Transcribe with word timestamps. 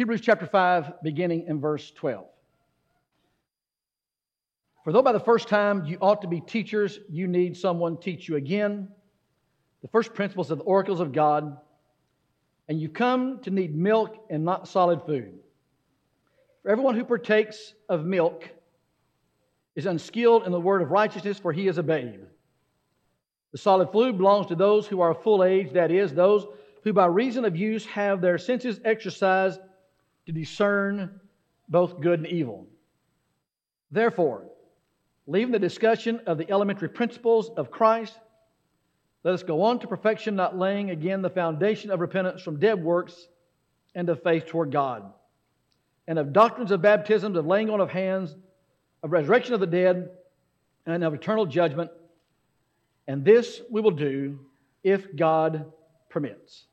Hebrews 0.00 0.22
chapter 0.22 0.46
5, 0.46 1.02
beginning 1.02 1.44
in 1.46 1.60
verse 1.60 1.90
12. 1.90 2.24
For 4.82 4.92
though 4.94 5.02
by 5.02 5.12
the 5.12 5.20
first 5.20 5.46
time 5.46 5.84
you 5.84 5.98
ought 6.00 6.22
to 6.22 6.26
be 6.26 6.40
teachers, 6.40 6.98
you 7.10 7.28
need 7.28 7.54
someone 7.54 7.98
teach 7.98 8.26
you 8.26 8.36
again 8.36 8.88
the 9.82 9.88
first 9.88 10.14
principles 10.14 10.50
of 10.50 10.56
the 10.56 10.64
oracles 10.64 11.00
of 11.00 11.12
God, 11.12 11.54
and 12.66 12.80
you 12.80 12.88
come 12.88 13.40
to 13.40 13.50
need 13.50 13.76
milk 13.76 14.16
and 14.30 14.42
not 14.42 14.66
solid 14.66 15.02
food. 15.02 15.38
For 16.62 16.70
everyone 16.70 16.94
who 16.94 17.04
partakes 17.04 17.74
of 17.90 18.06
milk 18.06 18.48
is 19.76 19.84
unskilled 19.84 20.46
in 20.46 20.52
the 20.52 20.58
word 20.58 20.80
of 20.80 20.90
righteousness, 20.90 21.38
for 21.38 21.52
he 21.52 21.68
is 21.68 21.76
a 21.76 21.82
babe. 21.82 22.22
The 23.52 23.58
solid 23.58 23.92
food 23.92 24.16
belongs 24.16 24.46
to 24.46 24.54
those 24.54 24.86
who 24.86 25.02
are 25.02 25.12
full 25.12 25.44
age, 25.44 25.74
that 25.74 25.90
is, 25.90 26.14
those 26.14 26.46
who 26.84 26.94
by 26.94 27.04
reason 27.04 27.44
of 27.44 27.54
use 27.54 27.84
have 27.84 28.22
their 28.22 28.38
senses 28.38 28.80
exercised 28.82 29.60
to 30.30 30.38
discern 30.38 31.20
both 31.68 32.00
good 32.00 32.20
and 32.20 32.28
evil. 32.28 32.68
Therefore, 33.90 34.44
leaving 35.26 35.50
the 35.50 35.58
discussion 35.58 36.20
of 36.26 36.38
the 36.38 36.48
elementary 36.48 36.88
principles 36.88 37.50
of 37.56 37.72
Christ, 37.72 38.16
let 39.24 39.34
us 39.34 39.42
go 39.42 39.62
on 39.62 39.80
to 39.80 39.88
perfection, 39.88 40.36
not 40.36 40.56
laying 40.56 40.90
again 40.90 41.20
the 41.20 41.30
foundation 41.30 41.90
of 41.90 41.98
repentance 41.98 42.42
from 42.42 42.60
dead 42.60 42.80
works 42.80 43.26
and 43.96 44.08
of 44.08 44.22
faith 44.22 44.46
toward 44.46 44.70
God, 44.70 45.12
and 46.06 46.16
of 46.16 46.32
doctrines 46.32 46.70
of 46.70 46.80
baptisms, 46.80 47.36
of 47.36 47.44
laying 47.44 47.68
on 47.68 47.80
of 47.80 47.90
hands, 47.90 48.36
of 49.02 49.10
resurrection 49.10 49.54
of 49.54 49.58
the 49.58 49.66
dead, 49.66 50.10
and 50.86 51.02
of 51.02 51.12
eternal 51.12 51.44
judgment. 51.44 51.90
And 53.08 53.24
this 53.24 53.62
we 53.68 53.80
will 53.80 53.90
do 53.90 54.38
if 54.84 55.16
God 55.16 55.72
permits. 56.08 56.66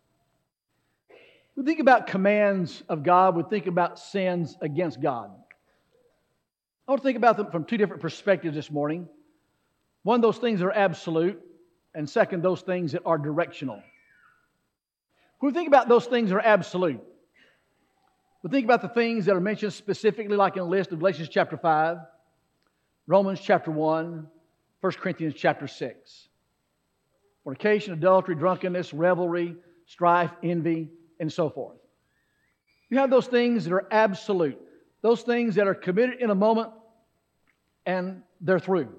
We 1.58 1.64
think 1.64 1.80
about 1.80 2.06
commands 2.06 2.84
of 2.88 3.02
God, 3.02 3.36
we 3.36 3.42
think 3.42 3.66
about 3.66 3.98
sins 3.98 4.56
against 4.62 5.02
God. 5.02 5.32
I 6.88 6.92
want 6.92 7.02
to 7.02 7.04
think 7.04 7.18
about 7.18 7.36
them 7.36 7.50
from 7.50 7.66
two 7.66 7.78
different 7.78 8.00
perspectives 8.02 8.56
this 8.56 8.70
morning. 8.70 9.10
One, 10.04 10.22
those 10.22 10.38
things 10.38 10.62
are 10.62 10.72
absolute, 10.72 11.42
and 11.96 12.08
second, 12.08 12.44
those 12.44 12.62
things 12.62 12.92
that 12.92 13.02
are 13.08 13.18
directional. 13.18 13.82
When 15.40 15.52
we 15.52 15.54
think 15.54 15.68
about 15.68 15.90
those 15.90 16.06
things 16.06 16.30
that 16.30 16.36
are 16.36 16.46
absolute, 16.46 17.02
we 18.44 18.52
think 18.52 18.66
about 18.66 18.84
the 18.84 18.90
things 18.90 19.26
that 19.26 19.36
are 19.36 19.42
mentioned 19.42 19.74
specifically, 19.74 20.38
like 20.38 20.58
in 20.58 20.64
the 20.64 20.70
list 20.70 20.92
of 20.92 21.00
Galatians 21.00 21.28
chapter 21.28 21.58
5, 21.58 21.98
Romans 23.08 23.40
chapter 23.42 23.72
1, 23.72 24.28
1 24.80 24.94
Corinthians 24.94 25.34
chapter 25.36 25.68
6. 25.68 26.28
Fornication, 27.44 27.94
adultery, 27.94 28.36
drunkenness, 28.36 28.94
revelry, 28.94 29.56
strife, 29.88 30.32
envy, 30.44 30.92
and 31.20 31.32
so 31.32 31.50
forth. 31.50 31.78
You 32.90 33.00
have 33.00 33.10
those 33.10 33.28
things 33.28 33.66
that 33.66 33.74
are 33.74 33.88
absolute, 33.92 34.60
those 35.02 35.22
things 35.22 35.56
that 35.56 35.68
are 35.68 35.76
committed 35.76 36.22
in 36.22 36.30
a 36.30 36.36
moment 36.36 36.72
and 37.86 38.22
they're 38.42 38.60
through 38.60 38.90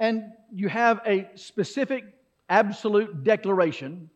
and 0.00 0.32
you 0.50 0.68
have 0.68 1.00
a 1.06 1.28
specific, 1.36 2.04
absolute 2.48 3.22
declaration 3.22 4.10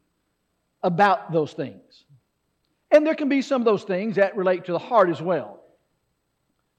about 0.82 1.30
those 1.30 1.52
things. 1.52 2.06
And 2.90 3.06
there 3.06 3.14
can 3.14 3.28
be 3.28 3.42
some 3.42 3.60
of 3.60 3.66
those 3.66 3.84
things 3.84 4.16
that 4.16 4.36
relate 4.36 4.64
to 4.64 4.72
the 4.72 4.78
heart 4.78 5.10
as 5.10 5.20
well. 5.20 5.60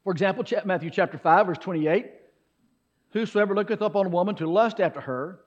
For 0.04 0.12
example, 0.12 0.44
Matthew 0.66 0.90
chapter 0.90 1.18
5, 1.18 1.48
verse 1.48 1.58
28 1.60 2.12
Whosoever 3.12 3.56
looketh 3.56 3.80
upon 3.80 4.08
a 4.08 4.10
woman 4.10 4.36
to 4.36 4.50
lust 4.50 4.82
after 4.82 5.00
her 5.00 5.40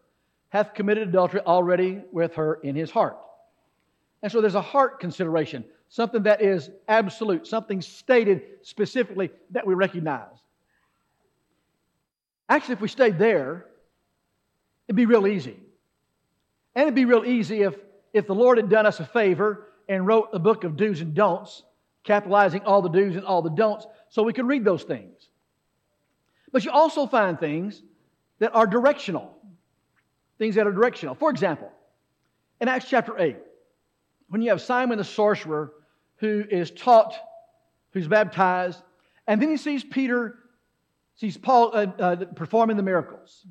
hath 0.48 0.72
committed 0.72 1.08
adultery 1.08 1.40
already 1.40 2.00
with 2.10 2.34
her 2.36 2.54
in 2.54 2.74
his 2.74 2.90
heart. 2.90 3.18
And 4.22 4.32
so 4.32 4.40
there's 4.40 4.54
a 4.54 4.60
heart 4.60 5.00
consideration, 5.00 5.64
something 5.88 6.24
that 6.24 6.42
is 6.42 6.70
absolute, 6.88 7.46
something 7.46 7.80
stated 7.80 8.42
specifically 8.62 9.30
that 9.50 9.66
we 9.66 9.74
recognize. 9.74 10.26
Actually, 12.48 12.74
if 12.74 12.80
we 12.80 12.88
stayed 12.88 13.18
there, 13.18 13.66
it'd 14.88 14.96
be 14.96 15.06
real 15.06 15.26
easy. 15.26 15.56
And 16.74 16.82
it'd 16.82 16.94
be 16.94 17.04
real 17.04 17.24
easy 17.24 17.62
if, 17.62 17.74
if 18.12 18.26
the 18.26 18.34
Lord 18.34 18.58
had 18.58 18.68
done 18.68 18.86
us 18.86 19.00
a 19.00 19.04
favor 19.04 19.68
and 19.88 20.06
wrote 20.06 20.30
a 20.32 20.38
book 20.38 20.64
of 20.64 20.76
do's 20.76 21.00
and 21.00 21.14
don'ts, 21.14 21.62
capitalizing 22.04 22.62
all 22.62 22.82
the 22.82 22.88
do's 22.88 23.16
and 23.16 23.24
all 23.24 23.42
the 23.42 23.50
don'ts, 23.50 23.86
so 24.08 24.22
we 24.22 24.32
could 24.32 24.46
read 24.46 24.64
those 24.64 24.82
things. 24.82 25.28
But 26.50 26.64
you 26.64 26.70
also 26.70 27.06
find 27.06 27.38
things 27.38 27.82
that 28.38 28.54
are 28.54 28.66
directional. 28.66 29.36
Things 30.38 30.54
that 30.54 30.66
are 30.66 30.72
directional. 30.72 31.14
For 31.14 31.30
example, 31.30 31.70
in 32.60 32.68
Acts 32.68 32.88
chapter 32.88 33.18
8, 33.18 33.36
when 34.28 34.42
you 34.42 34.50
have 34.50 34.60
Simon 34.60 34.98
the 34.98 35.04
sorcerer 35.04 35.72
who 36.16 36.44
is 36.50 36.70
taught, 36.70 37.14
who's 37.92 38.08
baptized, 38.08 38.82
and 39.26 39.40
then 39.40 39.50
he 39.50 39.56
sees 39.56 39.84
Peter 39.84 40.38
sees 41.16 41.36
Paul 41.36 41.72
uh, 41.74 41.86
uh, 41.98 42.16
performing 42.36 42.76
the 42.76 42.82
miracles. 42.82 43.44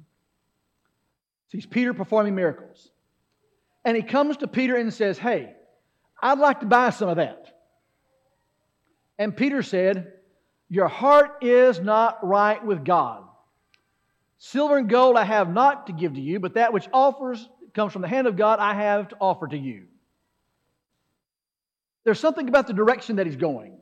Sees 1.51 1.65
Peter 1.65 1.93
performing 1.93 2.33
miracles. 2.33 2.89
And 3.83 3.95
he 3.95 4.03
comes 4.03 4.37
to 4.37 4.47
Peter 4.47 4.75
and 4.75 4.93
says, 4.93 5.17
Hey, 5.17 5.53
I'd 6.21 6.39
like 6.39 6.61
to 6.61 6.65
buy 6.65 6.89
some 6.91 7.09
of 7.09 7.17
that. 7.17 7.57
And 9.19 9.35
Peter 9.35 9.61
said, 9.61 10.13
Your 10.69 10.87
heart 10.87 11.43
is 11.43 11.79
not 11.79 12.25
right 12.25 12.63
with 12.63 12.85
God. 12.85 13.23
Silver 14.37 14.77
and 14.77 14.89
gold 14.89 15.17
I 15.17 15.23
have 15.25 15.51
not 15.51 15.87
to 15.87 15.93
give 15.93 16.13
to 16.13 16.21
you, 16.21 16.39
but 16.39 16.53
that 16.53 16.71
which 16.71 16.87
offers 16.93 17.49
comes 17.73 17.93
from 17.93 18.01
the 18.01 18.07
hand 18.07 18.27
of 18.27 18.35
God 18.35 18.59
I 18.59 18.73
have 18.73 19.09
to 19.09 19.17
offer 19.19 19.47
to 19.47 19.57
you. 19.57 19.85
There's 22.07 22.21
something 22.21 22.47
about 22.47 22.67
the 22.67 22.73
direction 22.73 23.17
that 23.17 23.25
he's 23.25 23.35
going. 23.35 23.79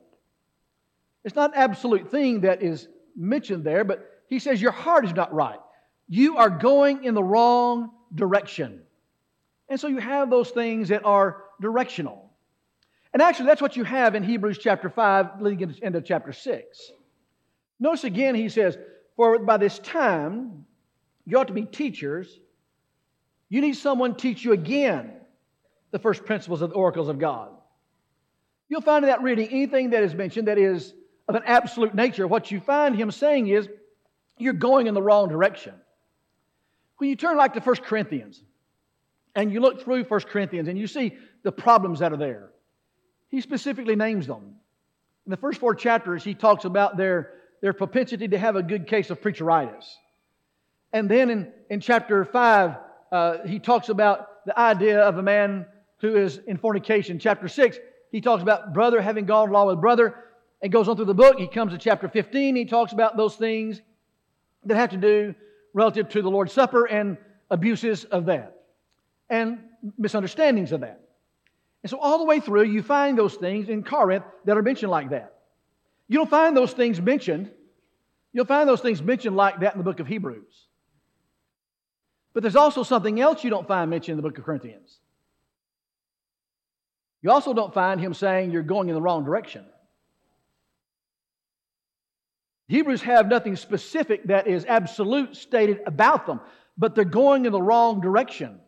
It's 1.22 1.36
not 1.36 1.54
an 1.54 1.60
absolute 1.60 2.10
thing 2.10 2.40
that 2.40 2.60
is 2.60 2.88
mentioned 3.14 3.62
there, 3.62 3.84
but 3.84 4.04
he 4.26 4.40
says 4.40 4.60
your 4.60 4.72
heart 4.72 5.04
is 5.04 5.12
not 5.14 5.32
right. 5.32 5.60
You 6.08 6.36
are 6.36 6.50
going 6.50 7.04
in 7.04 7.14
the 7.14 7.22
wrong 7.22 7.92
direction. 8.12 8.82
And 9.68 9.78
so 9.78 9.86
you 9.86 9.98
have 9.98 10.28
those 10.28 10.50
things 10.50 10.88
that 10.88 11.04
are 11.04 11.44
directional. 11.60 12.32
And 13.12 13.22
actually, 13.22 13.46
that's 13.46 13.62
what 13.62 13.76
you 13.76 13.84
have 13.84 14.16
in 14.16 14.24
Hebrews 14.24 14.58
chapter 14.58 14.90
5, 14.90 15.40
leading 15.40 15.76
into 15.80 16.00
chapter 16.00 16.32
6. 16.32 16.92
Notice 17.78 18.02
again, 18.02 18.34
he 18.34 18.48
says, 18.48 18.76
For 19.14 19.38
by 19.38 19.56
this 19.56 19.78
time, 19.78 20.66
you 21.26 21.38
ought 21.38 21.46
to 21.46 21.52
be 21.52 21.62
teachers. 21.62 22.40
You 23.50 23.60
need 23.60 23.76
someone 23.76 24.16
to 24.16 24.20
teach 24.20 24.44
you 24.44 24.50
again 24.50 25.12
the 25.92 26.00
first 26.00 26.24
principles 26.24 26.60
of 26.60 26.70
the 26.70 26.74
oracles 26.74 27.08
of 27.08 27.20
God. 27.20 27.55
You'll 28.68 28.80
find 28.80 29.04
in 29.04 29.10
that 29.10 29.22
reading 29.22 29.48
anything 29.48 29.90
that 29.90 30.02
is 30.02 30.14
mentioned 30.14 30.48
that 30.48 30.58
is 30.58 30.92
of 31.28 31.34
an 31.34 31.42
absolute 31.44 31.94
nature, 31.94 32.26
what 32.26 32.50
you 32.50 32.60
find 32.60 32.94
him 32.96 33.10
saying 33.10 33.48
is 33.48 33.68
you're 34.38 34.52
going 34.52 34.86
in 34.86 34.94
the 34.94 35.02
wrong 35.02 35.28
direction. 35.28 35.74
When 36.98 37.10
you 37.10 37.16
turn 37.16 37.36
like 37.36 37.54
to 37.54 37.60
1 37.60 37.76
Corinthians 37.76 38.42
and 39.34 39.52
you 39.52 39.60
look 39.60 39.82
through 39.82 40.04
1 40.04 40.20
Corinthians 40.22 40.68
and 40.68 40.78
you 40.78 40.86
see 40.86 41.16
the 41.42 41.52
problems 41.52 42.00
that 42.00 42.12
are 42.12 42.16
there, 42.16 42.50
he 43.28 43.40
specifically 43.40 43.96
names 43.96 44.26
them. 44.26 44.56
In 45.26 45.30
the 45.30 45.36
first 45.36 45.60
four 45.60 45.74
chapters, 45.74 46.22
he 46.22 46.34
talks 46.34 46.64
about 46.64 46.96
their, 46.96 47.32
their 47.60 47.72
propensity 47.72 48.28
to 48.28 48.38
have 48.38 48.56
a 48.56 48.62
good 48.62 48.86
case 48.86 49.10
of 49.10 49.20
preacheritis. 49.20 49.84
And 50.92 51.10
then 51.10 51.30
in, 51.30 51.52
in 51.68 51.80
chapter 51.80 52.24
5, 52.24 52.76
uh, 53.10 53.38
he 53.46 53.58
talks 53.58 53.88
about 53.88 54.46
the 54.46 54.58
idea 54.58 55.00
of 55.00 55.18
a 55.18 55.22
man 55.22 55.66
who 55.98 56.16
is 56.16 56.40
in 56.46 56.56
fornication. 56.56 57.18
Chapter 57.18 57.48
6, 57.48 57.78
he 58.10 58.20
talks 58.20 58.42
about 58.42 58.72
brother 58.72 59.00
having 59.00 59.26
gone 59.26 59.48
along 59.48 59.68
with 59.68 59.80
brother 59.80 60.14
and 60.62 60.72
goes 60.72 60.88
on 60.88 60.96
through 60.96 61.06
the 61.06 61.14
book. 61.14 61.38
He 61.38 61.46
comes 61.46 61.72
to 61.72 61.78
chapter 61.78 62.08
15. 62.08 62.56
He 62.56 62.64
talks 62.64 62.92
about 62.92 63.16
those 63.16 63.36
things 63.36 63.80
that 64.64 64.76
have 64.76 64.90
to 64.90 64.96
do 64.96 65.34
relative 65.74 66.08
to 66.10 66.22
the 66.22 66.30
Lord's 66.30 66.52
Supper 66.52 66.86
and 66.86 67.18
abuses 67.50 68.04
of 68.04 68.26
that 68.26 68.56
and 69.28 69.58
misunderstandings 69.98 70.72
of 70.72 70.80
that. 70.80 71.00
And 71.82 71.90
so, 71.90 71.98
all 71.98 72.18
the 72.18 72.24
way 72.24 72.40
through, 72.40 72.64
you 72.64 72.82
find 72.82 73.16
those 73.16 73.34
things 73.34 73.68
in 73.68 73.84
Corinth 73.84 74.24
that 74.44 74.56
are 74.56 74.62
mentioned 74.62 74.90
like 74.90 75.10
that. 75.10 75.34
You 76.08 76.18
don't 76.18 76.30
find 76.30 76.56
those 76.56 76.72
things 76.72 77.00
mentioned. 77.00 77.50
You'll 78.32 78.46
find 78.46 78.68
those 78.68 78.80
things 78.80 79.02
mentioned 79.02 79.36
like 79.36 79.60
that 79.60 79.74
in 79.74 79.78
the 79.78 79.84
book 79.84 80.00
of 80.00 80.06
Hebrews. 80.06 80.66
But 82.34 82.42
there's 82.42 82.56
also 82.56 82.82
something 82.82 83.20
else 83.20 83.44
you 83.44 83.50
don't 83.50 83.66
find 83.66 83.88
mentioned 83.88 84.18
in 84.18 84.22
the 84.22 84.28
book 84.28 84.38
of 84.38 84.44
Corinthians. 84.44 84.98
You 87.26 87.32
also 87.32 87.52
don't 87.52 87.74
find 87.74 88.00
him 88.00 88.14
saying 88.14 88.52
you're 88.52 88.62
going 88.62 88.88
in 88.88 88.94
the 88.94 89.02
wrong 89.02 89.24
direction. 89.24 89.64
Hebrews 92.68 93.02
have 93.02 93.26
nothing 93.26 93.56
specific 93.56 94.28
that 94.28 94.46
is 94.46 94.64
absolute 94.64 95.34
stated 95.34 95.80
about 95.86 96.28
them, 96.28 96.38
but 96.78 96.94
they're 96.94 97.04
going 97.04 97.44
in 97.44 97.50
the 97.50 97.60
wrong 97.60 98.00
direction. 98.00 98.60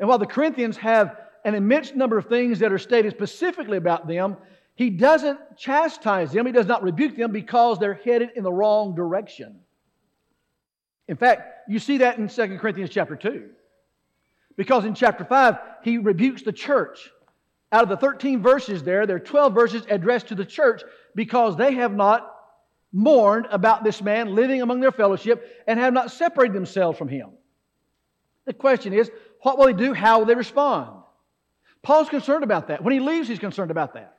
And 0.00 0.08
while 0.08 0.16
the 0.16 0.24
Corinthians 0.24 0.78
have 0.78 1.18
an 1.44 1.54
immense 1.54 1.94
number 1.94 2.16
of 2.16 2.28
things 2.30 2.60
that 2.60 2.72
are 2.72 2.78
stated 2.78 3.12
specifically 3.12 3.76
about 3.76 4.08
them, 4.08 4.38
he 4.74 4.88
doesn't 4.88 5.38
chastise 5.58 6.32
them, 6.32 6.46
he 6.46 6.52
does 6.52 6.64
not 6.64 6.82
rebuke 6.82 7.14
them 7.14 7.30
because 7.30 7.78
they're 7.78 8.00
headed 8.06 8.30
in 8.36 8.42
the 8.42 8.50
wrong 8.50 8.94
direction. 8.94 9.60
In 11.08 11.16
fact, 11.18 11.68
you 11.68 11.78
see 11.78 11.98
that 11.98 12.16
in 12.16 12.26
2 12.26 12.56
Corinthians 12.56 12.88
chapter 12.88 13.16
2. 13.16 13.50
Because 14.56 14.86
in 14.86 14.94
chapter 14.94 15.26
5, 15.26 15.58
he 15.82 15.98
rebukes 15.98 16.40
the 16.40 16.52
church 16.52 17.10
Out 17.72 17.82
of 17.82 17.88
the 17.88 17.96
13 17.96 18.42
verses 18.42 18.82
there, 18.82 19.06
there 19.06 19.16
are 19.16 19.20
12 19.20 19.54
verses 19.54 19.82
addressed 19.88 20.28
to 20.28 20.34
the 20.34 20.44
church 20.44 20.82
because 21.14 21.56
they 21.56 21.74
have 21.74 21.94
not 21.94 22.32
mourned 22.92 23.46
about 23.50 23.84
this 23.84 24.00
man 24.00 24.34
living 24.34 24.62
among 24.62 24.80
their 24.80 24.92
fellowship 24.92 25.64
and 25.66 25.78
have 25.78 25.92
not 25.92 26.10
separated 26.10 26.54
themselves 26.54 26.96
from 26.96 27.08
him. 27.08 27.30
The 28.44 28.54
question 28.54 28.92
is, 28.92 29.10
what 29.42 29.58
will 29.58 29.66
they 29.66 29.72
do? 29.72 29.92
How 29.92 30.20
will 30.20 30.26
they 30.26 30.34
respond? 30.34 31.02
Paul's 31.82 32.08
concerned 32.08 32.44
about 32.44 32.68
that. 32.68 32.82
When 32.82 32.94
he 32.94 33.00
leaves, 33.00 33.28
he's 33.28 33.38
concerned 33.38 33.70
about 33.70 33.94
that. 33.94 34.16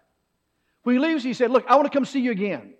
When 0.84 0.96
he 0.96 1.02
leaves, 1.02 1.24
he 1.24 1.34
said, 1.34 1.52
Look, 1.52 1.66
I 1.68 1.76
want 1.76 1.92
to 1.92 1.98
come 1.98 2.06
see 2.06 2.22
you 2.22 2.32
again. 2.32 2.74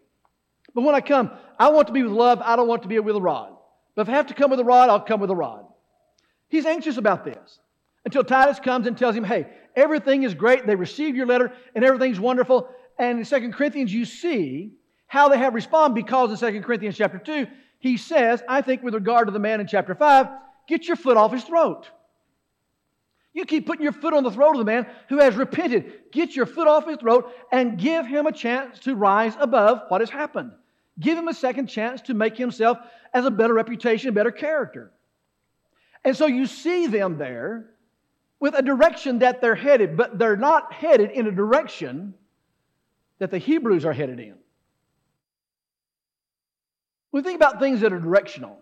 But 0.74 0.84
when 0.84 0.96
I 0.96 1.02
come, 1.02 1.32
I 1.60 1.70
want 1.70 1.88
to 1.88 1.94
be 1.94 2.04
with 2.04 2.12
love. 2.14 2.42
I 2.42 2.56
don't 2.56 2.68
want 2.68 2.84
to 2.84 2.88
be 2.88 3.00
with 3.00 3.16
a 3.16 3.22
rod. 3.22 3.54
But 3.96 4.04
if 4.04 4.10
I 4.10 4.14
have 4.14 4.28
to 4.28 4.34
come 4.34 4.52
with 4.52 4.60
a 4.60 4.64
rod, 4.64 4.90
I'll 4.90 5.02
come 5.02 5.20
with 5.20 5.30
a 5.30 5.36
rod. 5.36 5.66
He's 6.48 6.66
anxious 6.66 6.98
about 6.98 7.26
this 7.26 7.60
until 8.06 8.24
Titus 8.24 8.60
comes 8.60 8.88
and 8.88 8.98
tells 8.98 9.16
him, 9.16 9.26
Hey, 9.26 9.48
everything 9.78 10.24
is 10.24 10.34
great. 10.34 10.68
They 10.68 10.76
received 10.76 11.16
your 11.16 11.28
letter 11.28 11.54
and 11.74 11.86
everything's 11.86 12.20
wonderful. 12.20 12.70
And 13.00 13.20
in 13.20 13.26
2 13.26 13.52
Corinthians, 13.52 13.94
you 13.94 14.04
see 14.04 14.74
how 15.06 15.30
they 15.30 15.38
have 15.38 15.54
responded 15.54 15.96
because 15.96 16.42
in 16.42 16.54
2 16.54 16.62
Corinthians 16.62 16.98
chapter 16.98 17.20
2, 17.20 17.48
he 17.80 17.96
says, 17.96 18.44
I 18.50 18.62
think 18.62 18.84
with 18.84 18.96
regard 18.96 19.28
to 19.28 19.32
the 19.32 19.40
man 19.40 19.62
in 19.62 19.68
chapter 19.68 19.96
5, 19.96 20.28
get 20.68 20.88
your 20.88 20.98
foot 20.98 21.16
off 21.16 21.32
his 21.32 21.44
throat. 21.44 21.88
You 23.34 23.46
keep 23.46 23.68
putting 23.68 23.84
your 23.84 23.94
foot 23.94 24.16
on 24.16 24.24
the 24.24 24.32
throat 24.32 24.54
of 24.54 24.58
the 24.58 24.66
man 24.66 24.88
who 25.10 25.20
has 25.20 25.36
repented. 25.36 26.12
Get 26.12 26.36
your 26.36 26.48
foot 26.48 26.68
off 26.68 26.88
his 26.88 26.98
throat 26.98 27.32
and 27.52 27.78
give 27.78 28.08
him 28.08 28.26
a 28.26 28.32
chance 28.32 28.80
to 28.80 28.96
rise 28.96 29.34
above 29.40 29.84
what 29.90 30.02
has 30.02 30.10
happened. 30.10 30.52
Give 31.00 31.16
him 31.16 31.28
a 31.28 31.34
second 31.34 31.68
chance 31.68 32.02
to 32.02 32.16
make 32.16 32.36
himself 32.36 32.80
as 33.14 33.26
a 33.26 33.32
better 33.32 33.54
reputation, 33.54 34.16
better 34.16 34.32
character. 34.32 34.92
And 36.04 36.18
so 36.18 36.26
you 36.26 36.48
see 36.48 36.88
them 36.88 37.20
there 37.20 37.70
with 38.40 38.54
a 38.56 38.62
direction 38.62 39.20
that 39.20 39.42
they're 39.42 39.56
headed, 39.56 39.98
but 39.98 40.20
they're 40.20 40.38
not 40.38 40.72
headed 40.72 41.12
in 41.12 41.28
a 41.28 41.32
direction 41.32 42.14
that 43.20 43.32
the 43.32 43.40
Hebrews 43.40 43.86
are 43.86 43.94
headed 43.94 44.20
in. 44.20 44.36
We 47.12 47.22
think 47.22 47.36
about 47.36 47.60
things 47.60 47.82
that 47.82 47.94
are 47.94 48.00
directional, 48.00 48.58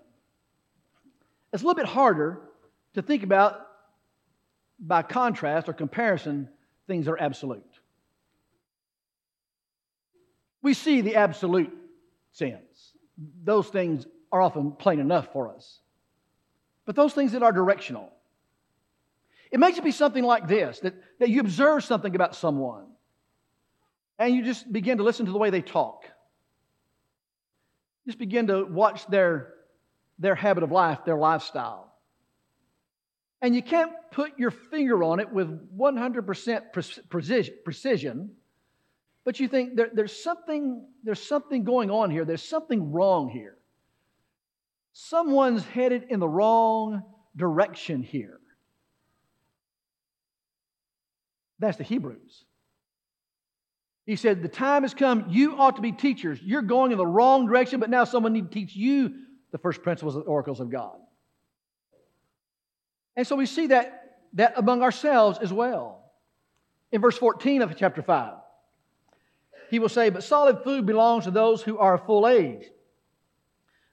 it's 1.51 1.63
a 1.63 1.65
little 1.65 1.81
bit 1.81 1.87
harder 1.89 2.41
to 2.93 3.01
think 3.01 3.23
about 3.23 3.65
by 4.79 5.01
contrast 5.01 5.69
or 5.69 5.73
comparison, 5.73 6.49
things 6.87 7.05
that 7.05 7.11
are 7.11 7.21
absolute. 7.21 7.63
We 10.61 10.73
see 10.73 11.01
the 11.01 11.15
absolute 11.15 11.71
sense. 12.31 12.93
Those 13.43 13.67
things 13.67 14.05
are 14.31 14.41
often 14.41 14.73
plain 14.73 14.99
enough 14.99 15.31
for 15.31 15.53
us. 15.53 15.79
But 16.85 16.95
those 16.95 17.13
things 17.13 17.31
that 17.31 17.43
are 17.43 17.51
directional, 17.51 18.11
it 19.51 19.59
makes 19.59 19.77
it 19.77 19.83
be 19.83 19.91
something 19.91 20.23
like 20.23 20.47
this 20.47 20.79
that, 20.79 20.93
that 21.19 21.29
you 21.29 21.39
observe 21.39 21.83
something 21.83 22.15
about 22.15 22.35
someone 22.35 22.85
and 24.17 24.33
you 24.33 24.43
just 24.43 24.71
begin 24.71 24.97
to 24.97 25.03
listen 25.03 25.25
to 25.25 25.31
the 25.31 25.37
way 25.37 25.49
they 25.49 25.61
talk. 25.61 26.05
Just 28.05 28.17
begin 28.17 28.47
to 28.47 28.63
watch 28.63 29.07
their, 29.07 29.53
their 30.19 30.35
habit 30.35 30.63
of 30.63 30.71
life, 30.71 30.99
their 31.05 31.17
lifestyle. 31.17 31.93
And 33.41 33.55
you 33.55 33.61
can't 33.61 33.91
put 34.11 34.39
your 34.39 34.51
finger 34.51 35.03
on 35.03 35.19
it 35.19 35.31
with 35.31 35.77
100% 35.77 36.61
precision, 37.63 38.31
but 39.23 39.39
you 39.39 39.47
think 39.47 39.75
there, 39.75 39.89
there's, 39.93 40.23
something, 40.23 40.85
there's 41.03 41.21
something 41.21 41.63
going 41.63 41.91
on 41.91 42.09
here. 42.11 42.25
There's 42.25 42.47
something 42.47 42.91
wrong 42.91 43.29
here. 43.29 43.57
Someone's 44.93 45.65
headed 45.65 46.05
in 46.09 46.19
the 46.19 46.29
wrong 46.29 47.03
direction 47.35 48.01
here. 48.01 48.39
That's 51.59 51.77
the 51.77 51.83
Hebrews. 51.83 52.45
He 54.05 54.15
said, 54.15 54.41
The 54.41 54.49
time 54.49 54.83
has 54.83 54.93
come. 54.93 55.25
You 55.29 55.57
ought 55.57 55.77
to 55.77 55.81
be 55.81 55.91
teachers. 55.91 56.39
You're 56.41 56.61
going 56.61 56.91
in 56.91 56.97
the 56.97 57.07
wrong 57.07 57.47
direction, 57.47 57.79
but 57.79 57.89
now 57.89 58.03
someone 58.03 58.33
needs 58.33 58.47
to 58.47 58.53
teach 58.53 58.75
you 58.75 59.13
the 59.51 59.57
first 59.57 59.81
principles 59.83 60.15
of 60.15 60.25
the 60.25 60.29
oracles 60.29 60.59
of 60.59 60.69
God. 60.69 60.97
And 63.15 63.25
so 63.25 63.35
we 63.35 63.45
see 63.45 63.67
that, 63.67 64.19
that 64.33 64.53
among 64.57 64.81
ourselves 64.81 65.39
as 65.41 65.51
well. 65.51 66.03
In 66.91 67.01
verse 67.01 67.17
14 67.17 67.61
of 67.61 67.75
chapter 67.75 68.01
5, 68.01 68.33
he 69.69 69.79
will 69.79 69.89
say, 69.89 70.09
But 70.09 70.23
solid 70.23 70.63
food 70.63 70.85
belongs 70.85 71.23
to 71.23 71.31
those 71.31 71.61
who 71.61 71.77
are 71.77 71.97
full 71.97 72.27
age. 72.27 72.65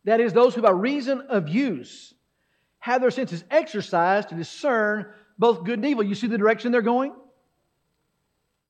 That 0.04 0.20
is, 0.20 0.32
those 0.32 0.54
who 0.54 0.62
by 0.62 0.70
reason 0.70 1.20
of 1.28 1.48
use 1.48 2.12
have 2.80 3.00
their 3.00 3.12
senses 3.12 3.44
exercised 3.50 4.30
to 4.30 4.34
discern 4.34 5.06
both 5.38 5.64
good 5.64 5.78
and 5.78 5.86
evil. 5.86 6.02
You 6.02 6.16
see 6.16 6.26
the 6.26 6.36
direction 6.36 6.72
they're 6.72 6.82
going? 6.82 7.14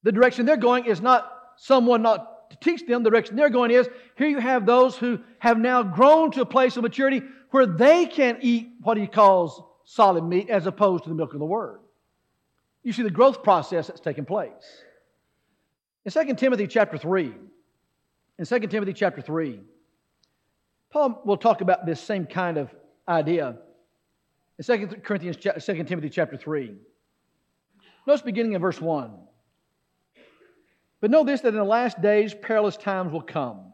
The 0.02 0.12
direction 0.12 0.46
they're 0.46 0.56
going 0.56 0.87
is 0.87 1.00
not 1.00 1.31
someone 1.56 2.02
not 2.02 2.50
to 2.50 2.56
teach 2.58 2.87
them. 2.87 3.02
The 3.02 3.10
direction 3.10 3.37
they're 3.37 3.50
going 3.50 3.70
is 3.70 3.88
here 4.16 4.28
you 4.28 4.38
have 4.38 4.66
those 4.66 4.96
who 4.96 5.20
have 5.38 5.58
now 5.58 5.82
grown 5.82 6.31
to 6.32 6.43
a 6.43 6.46
place 6.46 6.76
of 6.76 6.82
maturity 6.82 7.22
where 7.50 7.66
they 7.66 8.06
can 8.06 8.38
eat 8.40 8.72
what 8.82 8.96
he 8.96 9.06
calls 9.06 9.62
solid 9.84 10.25
meat 10.25 10.49
as 10.49 10.66
opposed 10.66 11.04
to 11.04 11.10
the 11.10 11.14
milk 11.14 11.34
of 11.34 11.38
the 11.38 11.46
word. 11.46 11.81
You 12.82 12.93
see 12.93 13.02
the 13.02 13.10
growth 13.10 13.43
process 13.43 13.87
that's 13.87 14.00
taking 14.00 14.25
place. 14.25 14.82
In 16.05 16.10
2 16.10 16.34
Timothy 16.34 16.66
chapter 16.66 16.98
3, 16.98 17.32
in 18.38 18.44
2 18.44 18.58
Timothy 18.60 18.93
chapter 18.93 19.22
3, 19.22 19.60
Paul 20.90 21.22
will 21.25 21.37
talk 21.37 21.60
about 21.60 21.87
this 21.87 22.00
same 22.00 22.26
kind 22.26 22.58
of 22.58 22.70
idea 23.08 23.56
in 24.58 24.64
2 24.64 24.96
Corinthians 25.02 25.37
2 25.37 25.84
Timothy 25.84 26.10
chapter 26.10 26.37
3. 26.37 26.75
Notice 28.06 28.22
beginning 28.22 28.52
in 28.52 28.60
verse 28.60 28.81
1. 28.81 29.12
But 31.02 31.10
know 31.10 31.25
this 31.25 31.40
that 31.43 31.49
in 31.49 31.56
the 31.56 31.64
last 31.64 32.00
days 32.00 32.32
perilous 32.32 32.76
times 32.76 33.12
will 33.12 33.22
come. 33.22 33.72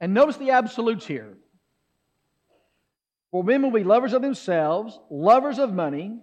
And 0.00 0.14
notice 0.14 0.36
the 0.36 0.52
absolutes 0.52 1.04
here. 1.04 1.36
For 3.32 3.42
men 3.42 3.62
will 3.62 3.72
be 3.72 3.82
lovers 3.82 4.12
of 4.12 4.22
themselves, 4.22 4.98
lovers 5.10 5.58
of 5.58 5.72
money, 5.72 6.20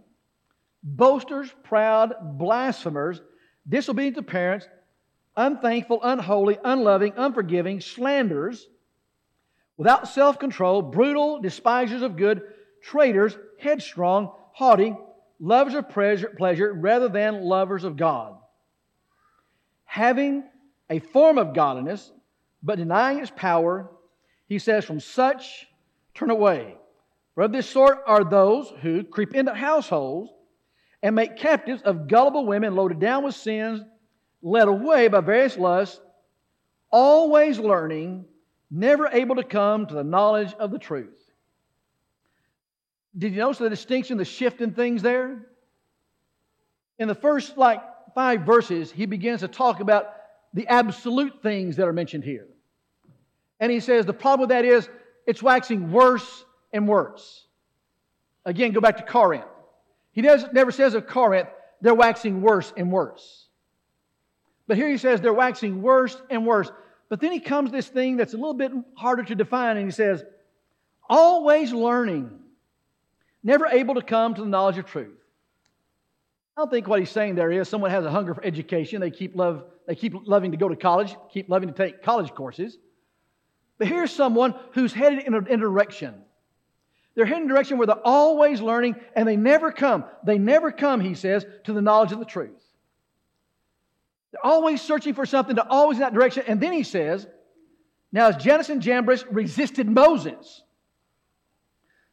boasters, 0.82 1.54
proud, 1.64 2.38
blasphemers, 2.38 3.22
disobedient 3.68 4.16
to 4.16 4.22
parents, 4.22 4.66
unthankful, 5.36 6.00
unholy, 6.04 6.58
unloving, 6.64 7.14
unforgiving, 7.18 7.82
slanders, 7.82 8.66
without 9.76 10.08
self 10.08 10.40
control, 10.40 10.82
brutal, 10.82 11.42
despisers 11.42 12.02
of 12.02 12.16
good, 12.16 12.44
traitors, 12.82 13.38
headstrong, 13.60 14.32
haughty, 14.54 14.96
lovers 15.38 15.74
of 15.74 15.90
pleasure, 15.90 16.30
pleasure 16.38 16.72
rather 16.72 17.10
than 17.10 17.42
lovers 17.42 17.84
of 17.84 17.98
God. 17.98 18.39
Having 19.90 20.44
a 20.92 21.00
form 21.00 21.40
of 21.40 21.56
godliness, 21.56 22.12
but 22.62 22.78
denying 22.78 23.18
its 23.18 23.32
power, 23.36 23.90
he 24.48 24.60
says, 24.60 24.86
from 24.86 25.00
such 25.00 25.66
turn 26.14 26.30
away. 26.30 26.76
For 27.34 27.42
of 27.46 27.52
this 27.52 27.68
sort 27.68 28.04
are 28.06 28.24
those 28.24 28.72
who 28.84 29.04
creep 29.04 29.34
into 29.34 29.52
households 29.52 30.32
and 31.02 31.16
make 31.16 31.38
captives 31.38 31.82
of 31.82 32.08
gullible 32.08 32.46
women 32.46 32.76
loaded 32.76 33.00
down 33.00 33.24
with 33.24 33.34
sins, 33.34 33.82
led 34.44 34.68
away 34.68 35.08
by 35.08 35.22
various 35.22 35.58
lusts, 35.58 36.00
always 36.92 37.58
learning, 37.58 38.26
never 38.70 39.08
able 39.08 39.38
to 39.38 39.44
come 39.44 39.88
to 39.88 39.96
the 39.96 40.04
knowledge 40.04 40.54
of 40.60 40.70
the 40.70 40.78
truth. 40.78 41.18
Did 43.18 43.34
you 43.34 43.40
notice 43.40 43.58
the 43.58 43.72
distinction, 43.72 44.20
the 44.20 44.26
shift 44.26 44.62
in 44.62 44.76
things 44.76 45.02
there? 45.02 45.48
In 47.00 47.08
the 47.08 47.16
first, 47.16 47.58
like, 47.58 47.82
five 48.14 48.42
verses, 48.42 48.92
he 48.92 49.06
begins 49.06 49.42
to 49.42 49.48
talk 49.48 49.80
about 49.80 50.14
the 50.54 50.68
absolute 50.68 51.42
things 51.42 51.76
that 51.76 51.88
are 51.88 51.94
mentioned 51.94 52.24
here. 52.24 52.48
And 53.60 53.72
he 53.72 53.80
says 53.80 54.06
the 54.06 54.14
problem 54.14 54.42
with 54.42 54.50
that 54.50 54.66
is 54.66 54.90
it's 55.28 55.44
waxing 55.44 55.92
worse 55.92 56.46
and 56.74 56.88
worse. 56.88 57.46
Again, 58.46 58.72
go 58.72 58.82
back 58.82 58.98
to 58.98 59.04
Corinth. 59.04 59.46
He 60.12 60.22
does, 60.22 60.46
never 60.54 60.72
says 60.72 60.94
of 60.94 61.08
Corinth, 61.08 61.50
they're 61.82 61.94
waxing 61.94 62.42
worse 62.42 62.74
and 62.76 62.92
worse. 62.92 63.48
But 64.68 64.78
here 64.78 64.90
he 64.90 64.98
says 64.98 65.22
they're 65.22 65.34
waxing 65.34 65.82
worse 65.82 66.20
and 66.30 66.46
worse. 66.46 66.72
But 67.10 67.22
then 67.22 67.32
he 67.32 67.40
comes 67.40 67.72
this 67.72 67.88
thing 67.88 68.18
that's 68.18 68.34
a 68.34 68.38
little 68.38 68.54
bit 68.54 68.72
harder 68.96 69.24
to 69.24 69.36
define, 69.36 69.78
and 69.78 69.86
he 69.86 69.92
says, 69.92 70.24
always 71.10 71.74
learning, 71.74 72.32
never 73.44 73.66
able 73.66 73.96
to 73.96 74.02
come 74.02 74.36
to 74.36 74.42
the 74.42 74.48
knowledge 74.48 74.78
of 74.78 74.86
truth. 74.86 75.19
I 76.60 76.62
don't 76.64 76.72
think 76.72 76.90
what 76.90 77.00
he's 77.00 77.10
saying 77.10 77.36
there 77.36 77.50
is 77.50 77.70
someone 77.70 77.90
has 77.90 78.04
a 78.04 78.12
hunger 78.12 78.34
for 78.34 78.44
education. 78.44 79.00
They 79.00 79.12
keep, 79.12 79.34
love, 79.34 79.64
they 79.88 79.96
keep 79.96 80.14
loving 80.28 80.52
to 80.52 80.58
go 80.58 80.68
to 80.68 80.76
college, 80.76 81.16
keep 81.32 81.48
loving 81.48 81.70
to 81.70 81.74
take 81.74 82.04
college 82.04 82.34
courses. 82.34 82.78
But 83.78 83.88
here's 83.88 84.12
someone 84.12 84.54
who's 84.74 84.92
headed 84.92 85.20
in 85.20 85.34
a, 85.34 85.42
direction. 85.42 86.16
They're 87.16 87.26
heading 87.26 87.44
in 87.44 87.50
a 87.50 87.54
direction 87.54 87.78
where 87.78 87.88
they're 87.88 88.06
always 88.06 88.60
learning 88.60 88.98
and 89.16 89.26
they 89.26 89.38
never 89.38 89.72
come. 89.72 90.04
They 90.26 90.38
never 90.38 90.70
come, 90.70 91.00
he 91.00 91.14
says, 91.14 91.46
to 91.64 91.72
the 91.72 91.82
knowledge 91.82 92.12
of 92.12 92.20
the 92.20 92.26
truth. 92.26 92.62
They're 94.34 94.46
always 94.46 94.82
searching 94.82 95.14
for 95.14 95.26
something, 95.26 95.56
they're 95.56 95.72
always 95.72 95.96
in 95.96 96.02
that 96.02 96.14
direction. 96.14 96.44
And 96.46 96.60
then 96.60 96.74
he 96.74 96.84
says, 96.84 97.26
Now 98.12 98.28
as 98.28 98.36
Jannes 98.36 98.68
and 98.68 98.82
Jambres 98.82 99.24
resisted 99.32 99.88
Moses, 99.88 100.62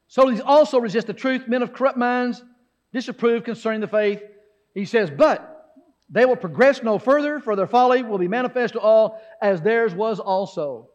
so 0.06 0.30
these 0.30 0.40
also 0.40 0.78
resist 0.78 1.08
the 1.08 1.14
truth, 1.14 1.48
men 1.48 1.62
of 1.62 1.72
corrupt 1.72 1.98
minds, 1.98 2.44
disapprove 2.92 3.42
concerning 3.42 3.80
the 3.80 3.88
faith. 3.88 4.22
He 4.76 4.84
says, 4.84 5.10
But 5.10 5.72
They 6.10 6.26
will 6.26 6.36
progress 6.36 6.82
no 6.82 6.98
further, 6.98 7.40
for 7.40 7.56
their 7.56 7.66
folly 7.66 8.02
will 8.02 8.18
be 8.18 8.28
manifest 8.28 8.74
to 8.74 8.80
all, 8.80 9.20
as 9.42 9.62
theirs 9.62 9.94
was 9.94 10.20
also. 10.20 10.90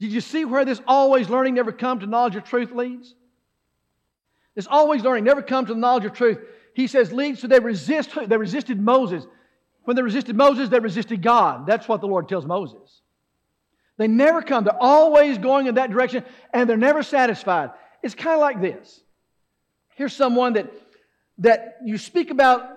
Did 0.00 0.12
you 0.12 0.20
see 0.20 0.44
where 0.44 0.64
this 0.64 0.82
always 0.86 1.30
learning 1.30 1.54
never 1.54 1.70
come 1.70 2.00
to 2.00 2.06
knowledge 2.06 2.34
of 2.34 2.44
truth 2.44 2.72
leads? 2.72 3.14
This 4.56 4.66
always 4.68 5.02
learning 5.02 5.24
never 5.24 5.42
come 5.42 5.64
to 5.64 5.72
the 5.72 5.80
knowledge 5.80 6.04
of 6.04 6.12
truth. 6.12 6.38
He 6.74 6.88
says 6.88 7.12
leads 7.12 7.40
to 7.40 7.48
they 7.48 7.60
resist 7.60 8.10
they 8.26 8.36
resisted 8.36 8.80
Moses. 8.80 9.24
When 9.84 9.96
they 9.96 10.02
resisted 10.02 10.36
Moses, 10.36 10.68
they 10.68 10.80
resisted 10.80 11.22
God. 11.22 11.66
That's 11.66 11.86
what 11.88 12.00
the 12.00 12.08
Lord 12.08 12.28
tells 12.28 12.44
Moses. 12.44 13.00
They 13.96 14.08
never 14.08 14.42
come. 14.42 14.64
They're 14.64 14.82
always 14.82 15.38
going 15.38 15.68
in 15.68 15.76
that 15.76 15.90
direction 15.90 16.24
and 16.52 16.68
they're 16.68 16.76
never 16.76 17.04
satisfied. 17.04 17.70
It's 18.02 18.14
kind 18.16 18.34
of 18.34 18.40
like 18.40 18.60
this. 18.60 19.00
Here's 19.94 20.12
someone 20.12 20.54
that, 20.54 20.72
that 21.38 21.78
you 21.84 21.98
speak 21.98 22.30
about 22.30 22.68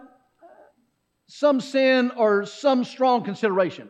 some 1.28 1.60
sin 1.62 2.12
or 2.16 2.46
some 2.46 2.84
strong 2.84 3.24
consideration. 3.24 3.90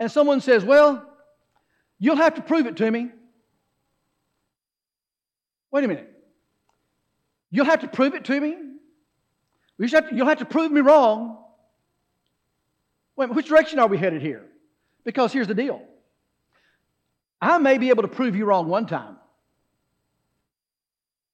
And 0.00 0.10
someone 0.10 0.40
says, 0.40 0.64
Well, 0.64 1.08
you'll 1.98 2.16
have 2.16 2.34
to 2.34 2.42
prove 2.42 2.66
it 2.66 2.76
to 2.76 2.90
me. 2.90 3.10
Wait 5.70 5.84
a 5.84 5.88
minute. 5.88 6.10
You'll 7.50 7.66
have 7.66 7.80
to 7.80 7.88
prove 7.88 8.14
it 8.14 8.24
to 8.26 8.40
me? 8.40 8.56
You'll 9.78 9.88
have 9.90 10.08
to, 10.08 10.14
you'll 10.14 10.26
have 10.26 10.38
to 10.38 10.44
prove 10.44 10.70
me 10.70 10.80
wrong. 10.80 11.38
Wait, 13.16 13.30
which 13.30 13.48
direction 13.48 13.78
are 13.78 13.86
we 13.86 13.96
headed 13.96 14.22
here? 14.22 14.44
Because 15.04 15.32
here's 15.32 15.46
the 15.46 15.54
deal 15.54 15.82
I 17.40 17.58
may 17.58 17.78
be 17.78 17.90
able 17.90 18.02
to 18.02 18.08
prove 18.08 18.36
you 18.36 18.44
wrong 18.44 18.68
one 18.68 18.86
time, 18.86 19.16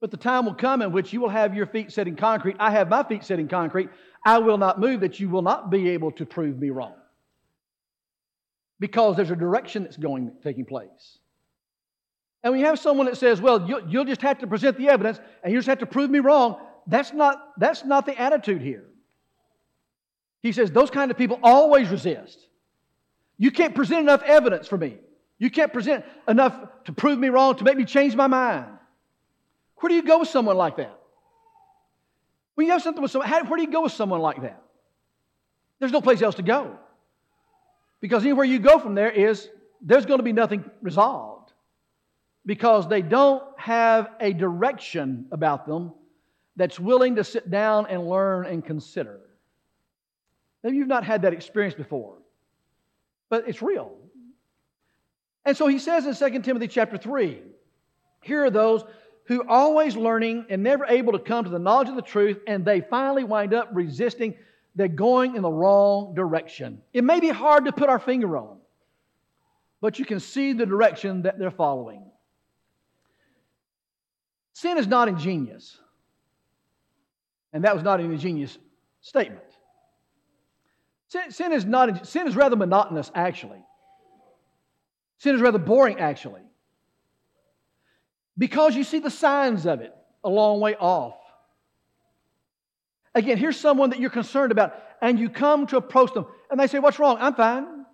but 0.00 0.10
the 0.10 0.16
time 0.16 0.46
will 0.46 0.54
come 0.54 0.80
in 0.82 0.92
which 0.92 1.12
you 1.12 1.20
will 1.20 1.28
have 1.28 1.54
your 1.54 1.66
feet 1.66 1.92
set 1.92 2.08
in 2.08 2.16
concrete. 2.16 2.56
I 2.58 2.70
have 2.70 2.88
my 2.88 3.02
feet 3.02 3.22
set 3.22 3.38
in 3.38 3.48
concrete. 3.48 3.90
I 4.24 4.38
will 4.38 4.58
not 4.58 4.80
move, 4.80 5.00
that 5.00 5.20
you 5.20 5.28
will 5.28 5.42
not 5.42 5.70
be 5.70 5.90
able 5.90 6.12
to 6.12 6.26
prove 6.26 6.58
me 6.58 6.70
wrong. 6.70 6.94
Because 8.78 9.16
there's 9.16 9.30
a 9.30 9.36
direction 9.36 9.82
that's 9.82 9.98
going 9.98 10.32
taking 10.42 10.64
place. 10.64 11.18
And 12.42 12.52
when 12.52 12.60
you 12.60 12.66
have 12.66 12.78
someone 12.78 13.06
that 13.06 13.18
says, 13.18 13.40
well, 13.40 13.68
you'll, 13.86 14.06
just 14.06 14.22
have 14.22 14.38
to 14.38 14.46
present 14.46 14.78
the 14.78 14.88
evidence 14.88 15.20
and 15.42 15.52
you 15.52 15.58
just 15.58 15.68
have 15.68 15.80
to 15.80 15.86
prove 15.86 16.10
me 16.10 16.20
wrong, 16.20 16.58
that's 16.86 17.12
not, 17.12 17.52
that's 17.58 17.84
not 17.84 18.06
the 18.06 18.18
attitude 18.18 18.62
here. 18.62 18.84
He 20.42 20.52
says, 20.52 20.70
those 20.70 20.90
kind 20.90 21.10
of 21.10 21.18
people 21.18 21.38
always 21.42 21.90
resist. 21.90 22.38
You 23.36 23.50
can't 23.50 23.74
present 23.74 24.00
enough 24.00 24.22
evidence 24.22 24.66
for 24.66 24.78
me. 24.78 24.96
You 25.38 25.50
can't 25.50 25.72
present 25.72 26.04
enough 26.26 26.58
to 26.84 26.92
prove 26.94 27.18
me 27.18 27.28
wrong, 27.28 27.56
to 27.56 27.64
make 27.64 27.76
me 27.76 27.84
change 27.84 28.16
my 28.16 28.26
mind. 28.26 28.66
Where 29.80 29.88
do 29.88 29.94
you 29.94 30.02
go 30.02 30.18
with 30.18 30.28
someone 30.28 30.56
like 30.56 30.76
that? 30.76 30.98
When 32.54 32.66
you 32.66 32.72
have 32.72 32.82
something 32.82 33.02
with 33.02 33.10
someone, 33.10 33.30
where 33.30 33.56
do 33.56 33.62
you 33.62 33.70
go 33.70 33.82
with 33.82 33.92
someone 33.92 34.20
like 34.20 34.42
that? 34.42 34.62
There's 35.78 35.92
no 35.92 36.02
place 36.02 36.20
else 36.20 36.34
to 36.36 36.42
go. 36.42 36.78
Because 38.00 38.22
anywhere 38.22 38.44
you 38.44 38.58
go 38.58 38.78
from 38.78 38.94
there 38.94 39.10
is, 39.10 39.48
there's 39.80 40.04
going 40.04 40.18
to 40.18 40.24
be 40.24 40.32
nothing 40.32 40.70
resolved. 40.82 41.52
Because 42.44 42.88
they 42.88 43.00
don't 43.02 43.42
have 43.58 44.10
a 44.20 44.32
direction 44.32 45.26
about 45.32 45.66
them 45.66 45.92
that's 46.56 46.78
willing 46.78 47.16
to 47.16 47.24
sit 47.24 47.50
down 47.50 47.86
and 47.86 48.06
learn 48.06 48.46
and 48.46 48.64
consider. 48.64 49.20
Maybe 50.62 50.76
you've 50.76 50.88
not 50.88 51.04
had 51.04 51.22
that 51.22 51.32
experience 51.32 51.74
before, 51.74 52.18
but 53.30 53.48
it's 53.48 53.62
real. 53.62 53.96
And 55.46 55.56
so 55.56 55.66
he 55.66 55.78
says 55.78 56.06
in 56.06 56.32
2 56.32 56.40
Timothy 56.40 56.68
chapter 56.68 56.98
3 56.98 57.40
here 58.22 58.44
are 58.44 58.50
those 58.50 58.84
who 59.30 59.44
always 59.48 59.96
learning 59.96 60.44
and 60.50 60.60
never 60.60 60.84
able 60.86 61.12
to 61.12 61.18
come 61.20 61.44
to 61.44 61.50
the 61.50 61.58
knowledge 61.58 61.88
of 61.88 61.94
the 61.94 62.02
truth, 62.02 62.40
and 62.48 62.64
they 62.64 62.80
finally 62.80 63.22
wind 63.22 63.54
up 63.54 63.68
resisting. 63.72 64.34
They're 64.74 64.88
going 64.88 65.36
in 65.36 65.42
the 65.42 65.50
wrong 65.50 66.14
direction. 66.16 66.82
It 66.92 67.04
may 67.04 67.20
be 67.20 67.28
hard 67.28 67.66
to 67.66 67.72
put 67.72 67.88
our 67.88 68.00
finger 68.00 68.36
on, 68.36 68.58
but 69.80 70.00
you 70.00 70.04
can 70.04 70.18
see 70.18 70.52
the 70.52 70.66
direction 70.66 71.22
that 71.22 71.38
they're 71.38 71.52
following. 71.52 72.10
Sin 74.52 74.78
is 74.78 74.88
not 74.88 75.06
ingenious. 75.06 75.78
And 77.52 77.62
that 77.62 77.72
was 77.72 77.84
not 77.84 78.00
an 78.00 78.10
ingenious 78.10 78.58
statement. 79.00 79.44
Sin, 81.06 81.30
sin, 81.30 81.52
is 81.52 81.64
not 81.64 82.04
sin 82.04 82.26
is 82.26 82.34
rather 82.34 82.56
monotonous, 82.56 83.12
actually. 83.14 83.62
Sin 85.18 85.36
is 85.36 85.40
rather 85.40 85.58
boring, 85.58 86.00
actually. 86.00 86.42
Because 88.40 88.74
you 88.74 88.84
see 88.84 89.00
the 89.00 89.10
signs 89.10 89.66
of 89.66 89.82
it 89.82 89.94
a 90.24 90.30
long 90.30 90.60
way 90.60 90.74
off. 90.74 91.18
Again, 93.14 93.36
here's 93.36 93.60
someone 93.60 93.90
that 93.90 94.00
you're 94.00 94.08
concerned 94.08 94.50
about, 94.50 94.74
and 95.02 95.18
you 95.18 95.28
come 95.28 95.66
to 95.66 95.76
approach 95.76 96.14
them, 96.14 96.24
and 96.50 96.58
they 96.58 96.66
say, 96.66 96.78
What's 96.78 96.98
wrong? 96.98 97.18
I'm 97.20 97.34
fine. 97.34 97.84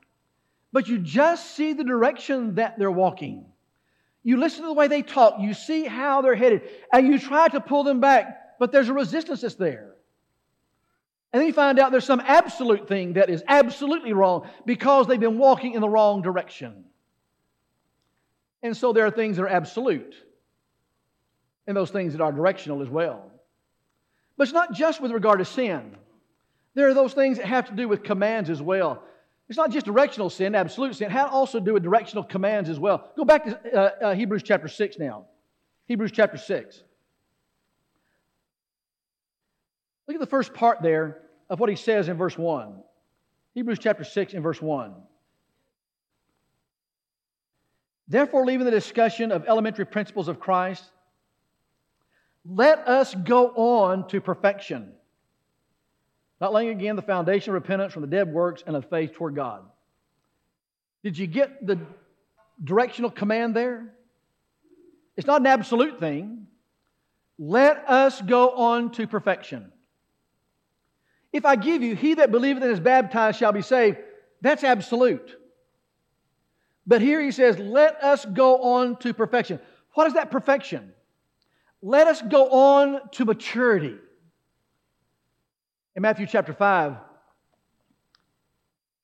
But 0.73 0.87
you 0.87 0.99
just 0.99 1.57
see 1.57 1.73
the 1.73 1.83
direction 1.83 2.55
that 2.55 2.79
they're 2.79 2.93
walking. 2.93 3.47
You 4.23 4.37
listen 4.37 4.63
to 4.63 4.69
the 4.69 4.75
way 4.75 4.87
they 4.87 5.03
talk, 5.03 5.41
you 5.41 5.53
see 5.53 5.85
how 5.85 6.23
they're 6.23 6.37
headed, 6.37 6.63
and 6.93 7.09
you 7.09 7.19
try 7.19 7.49
to 7.49 7.61
pull 7.61 7.83
them 7.83 7.99
back, 7.99 8.59
but 8.61 8.71
there's 8.71 8.89
a 8.89 8.93
resistance 8.93 9.41
that's 9.41 9.57
there. 9.57 9.95
And 11.33 11.41
then 11.41 11.49
you 11.49 11.53
find 11.53 11.81
out 11.81 11.91
there's 11.91 12.05
some 12.05 12.23
absolute 12.25 12.87
thing 12.87 13.15
that 13.15 13.31
is 13.31 13.43
absolutely 13.49 14.13
wrong 14.13 14.49
because 14.65 15.09
they've 15.09 15.19
been 15.19 15.39
walking 15.39 15.75
in 15.75 15.81
the 15.81 15.89
wrong 15.89 16.23
direction. 16.23 16.85
And 18.63 18.77
so 18.77 18.93
there 18.93 19.07
are 19.07 19.11
things 19.11 19.39
that 19.39 19.43
are 19.43 19.49
absolute, 19.49 20.15
and 21.67 21.77
those 21.77 21.91
things 21.91 22.13
that 22.13 22.21
are 22.21 22.33
directional 22.33 22.83
as 22.83 22.89
well. 22.89 23.31
But 24.37 24.45
it's 24.45 24.55
not 24.55 24.73
just 24.73 25.01
with 25.01 25.13
regard 25.13 25.39
to 25.39 25.45
sin. 25.45 25.97
There 26.75 26.89
are 26.89 26.95
those 26.95 27.15
things 27.15 27.39
that 27.39 27.47
have 27.47 27.69
to 27.69 27.75
do 27.75 27.89
with 27.89 28.03
commands 28.03 28.51
as 28.51 28.61
well. 28.61 29.03
It's 29.49 29.57
not 29.57 29.71
just 29.71 29.87
directional 29.87 30.29
sin, 30.29 30.55
absolute 30.55 30.97
sin. 30.97 31.11
Has 31.11 31.29
also 31.31 31.61
do 31.61 31.73
with 31.73 31.83
directional 31.83 32.25
commands 32.25 32.69
as 32.69 32.79
well. 32.79 33.13
Go 33.17 33.25
back 33.25 33.45
to 33.45 33.75
uh, 33.75 33.91
uh, 34.03 34.15
Hebrews 34.15 34.43
chapter 34.43 34.69
6 34.69 34.99
now. 34.99 35.27
Hebrews 35.87 36.13
chapter 36.13 36.37
6. 36.37 36.83
Look 40.07 40.15
at 40.15 40.21
the 40.21 40.27
first 40.27 40.53
part 40.53 40.83
there 40.83 41.23
of 41.49 41.61
what 41.61 41.71
he 41.71 41.77
says 41.77 42.09
in 42.09 42.17
verse 42.17 42.37
1. 42.37 42.75
Hebrews 43.55 43.79
chapter 43.79 44.05
6 44.05 44.35
and 44.35 44.43
verse 44.43 44.61
1. 44.61 44.95
Therefore, 48.09 48.45
leaving 48.45 48.67
the 48.67 48.71
discussion 48.71 49.33
of 49.33 49.47
elementary 49.47 49.87
principles 49.87 50.29
of 50.29 50.39
Christ, 50.39 50.85
let 52.49 52.87
us 52.87 53.15
go 53.15 53.49
on 53.49 54.07
to 54.09 54.21
perfection. 54.21 54.93
Not 56.41 56.53
laying 56.53 56.69
again 56.69 56.97
the 56.97 57.03
foundation 57.03 57.51
of 57.51 57.55
repentance 57.55 57.93
from 57.93 58.03
the 58.03 58.09
dead 58.09 58.33
works 58.33 58.63
and 58.67 58.77
of 58.77 58.89
faith 58.91 59.15
toward 59.15 59.35
God. 59.35 59.63
Did 61.03 61.17
you 61.17 61.27
get 61.27 61.67
the 61.67 61.79
directional 62.63 63.11
command 63.11 63.57
there? 63.57 63.93
It's 65.17 65.27
not 65.27 65.41
an 65.41 65.47
absolute 65.47 65.99
thing. 65.99 66.47
Let 67.39 67.89
us 67.89 68.21
go 68.21 68.51
on 68.51 68.91
to 68.93 69.07
perfection. 69.07 69.73
If 71.33 71.45
I 71.45 71.57
give 71.57 71.83
you, 71.83 71.95
he 71.95 72.15
that 72.15 72.31
believeth 72.31 72.63
and 72.63 72.73
is 72.73 72.81
baptized 72.81 73.39
shall 73.39 73.53
be 73.53 73.63
saved, 73.63 73.99
that's 74.41 74.65
absolute. 74.65 75.37
But 76.87 77.03
here 77.03 77.21
he 77.21 77.33
says, 77.33 77.59
let 77.59 78.03
us 78.03 78.25
go 78.25 78.63
on 78.63 78.97
to 78.99 79.13
perfection. 79.13 79.59
What 79.95 80.07
is 80.07 80.15
that 80.15 80.31
perfection? 80.31 80.93
Let 81.83 82.07
us 82.07 82.23
go 82.23 82.49
on 82.49 83.01
to 83.13 83.25
maturity. 83.25 83.97
In 85.95 86.03
Matthew 86.03 86.27
chapter 86.27 86.53
5, 86.53 86.97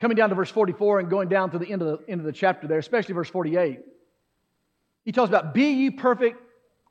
coming 0.01 0.17
down 0.17 0.29
to 0.31 0.35
verse 0.35 0.51
44 0.51 1.01
and 1.01 1.11
going 1.11 1.29
down 1.29 1.51
to 1.53 1.59
the 1.59 1.71
end 1.71 1.83
of 1.83 1.89
the, 1.89 2.11
end 2.11 2.21
of 2.21 2.27
the 2.27 2.33
chapter 2.33 2.67
there, 2.67 2.79
especially 2.79 3.15
verse 3.15 3.31
48, 3.31 3.81
he 5.05 5.13
talks 5.13 5.29
about, 5.29 5.55
Be 5.55 5.73
ye 5.73 5.91
perfect 5.91 6.39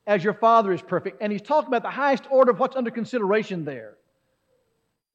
as 0.08 0.24
your 0.24 0.34
Father 0.34 0.74
is 0.74 0.82
perfect. 0.82 1.22
And 1.22 1.32
he's 1.32 1.42
talking 1.42 1.68
about 1.68 1.84
the 1.84 1.90
highest 1.90 2.24
order 2.30 2.52
of 2.52 2.60
what's 2.60 2.76
under 2.76 2.92
consideration 2.92 3.66
there. 3.66 3.96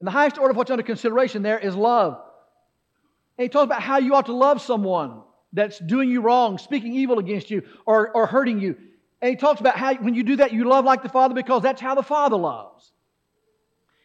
And 0.00 0.06
the 0.06 0.12
highest 0.12 0.38
order 0.38 0.50
of 0.50 0.56
what's 0.56 0.70
under 0.70 0.82
consideration 0.82 1.42
there 1.42 1.58
is 1.58 1.74
love. 1.74 2.20
And 3.38 3.44
he 3.44 3.48
talks 3.48 3.64
about 3.64 3.82
how 3.82 3.98
you 3.98 4.14
ought 4.14 4.26
to 4.26 4.34
love 4.34 4.62
someone 4.62 5.22
that's 5.52 5.78
doing 5.78 6.10
you 6.10 6.20
wrong, 6.20 6.58
speaking 6.58 6.94
evil 6.94 7.18
against 7.18 7.50
you, 7.50 7.62
or, 7.86 8.10
or 8.10 8.26
hurting 8.26 8.60
you. 8.60 8.76
And 9.20 9.30
he 9.30 9.36
talks 9.36 9.60
about 9.60 9.76
how 9.76 9.94
when 9.94 10.14
you 10.14 10.22
do 10.22 10.36
that, 10.36 10.52
you 10.52 10.68
love 10.68 10.84
like 10.84 11.02
the 11.02 11.08
Father 11.08 11.34
because 11.34 11.62
that's 11.62 11.80
how 11.80 11.94
the 11.94 12.02
Father 12.02 12.36
loves. 12.36 12.92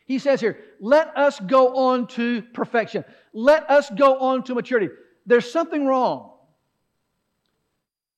He 0.06 0.20
says 0.20 0.42
here, 0.42 0.60
let 0.80 1.16
us 1.18 1.40
go 1.40 1.76
on 1.76 2.08
to 2.08 2.42
perfection. 2.54 3.06
Let 3.34 3.70
us 3.70 3.90
go 3.90 4.20
on 4.20 4.44
to 4.44 4.56
maturity. 4.56 4.90
There's 5.26 5.50
something 5.50 5.86
wrong. 5.86 6.32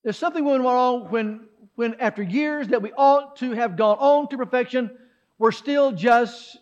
There's 0.03 0.17
something 0.17 0.45
wrong 0.45 1.09
when, 1.09 1.47
when 1.75 1.95
after 1.99 2.23
years 2.23 2.69
that 2.69 2.81
we 2.81 2.91
ought 2.93 3.37
to 3.37 3.51
have 3.51 3.75
gone 3.75 3.97
on 3.99 4.27
to 4.29 4.37
perfection, 4.37 4.91
we're 5.37 5.51
still 5.51 5.91
just 5.91 6.57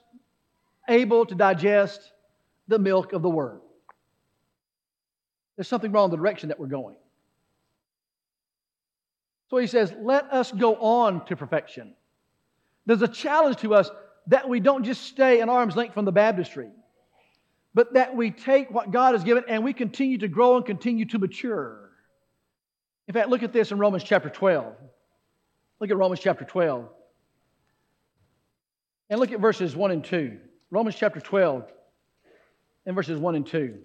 able 0.88 1.25
to 1.25 1.35
digest 1.35 2.11
the 2.67 2.79
milk 2.79 3.13
of 3.13 3.21
the 3.21 3.29
Word. 3.29 3.61
There's 5.55 5.67
something 5.67 5.91
wrong 5.91 6.05
in 6.05 6.11
the 6.11 6.17
direction 6.17 6.50
that 6.50 6.59
we're 6.59 6.67
going. 6.67 6.95
So 9.51 9.58
he 9.58 9.67
says, 9.67 9.93
let 10.00 10.31
us 10.31 10.50
go 10.50 10.77
on 10.77 11.25
to 11.25 11.36
perfection. 11.36 11.93
There's 12.86 13.01
a 13.01 13.08
challenge 13.08 13.58
to 13.58 13.75
us 13.75 13.91
that 14.27 14.48
we 14.48 14.62
don't 14.62 14.86
just 14.86 15.03
stay 15.03 15.41
an 15.41 15.50
arm's 15.50 15.75
length 15.75 15.93
from 15.93 16.05
the 16.05 16.12
baptistry, 16.13 16.70
but 17.74 17.96
that 17.96 18.15
we 18.15 18.31
take 18.31 18.72
what 18.72 18.91
God 18.91 19.13
has 19.13 19.25
given 19.25 19.43
and 19.50 19.62
we 19.62 19.74
continue 19.74 20.17
to 20.20 20.29
grow 20.29 20.55
and 20.55 20.65
continue 20.65 21.03
to 21.03 21.20
mature. 21.20 21.89
In 23.10 23.13
fact, 23.13 23.27
look 23.27 23.43
at 23.43 23.51
this 23.51 23.74
in 23.74 23.77
Romans 23.77 24.05
chapter 24.05 24.29
12. 24.29 24.74
Look 25.81 25.91
at 25.91 25.98
Romans 25.98 26.22
chapter 26.22 26.46
12. 26.46 26.88
And 29.10 29.20
look 29.20 29.34
at 29.34 29.41
verses 29.41 29.75
1 29.75 29.91
and 29.91 30.01
2. 30.05 30.38
Romans 30.70 30.96
chapter 30.98 31.20
12 31.20 31.65
and 32.86 32.96
verses 32.96 33.20
1 33.20 33.36
and 33.36 33.46
2. 33.46 33.77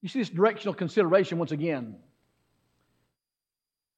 You 0.00 0.08
see 0.08 0.20
this 0.20 0.30
directional 0.30 0.72
consideration 0.72 1.36
once 1.36 1.52
again. 1.52 1.96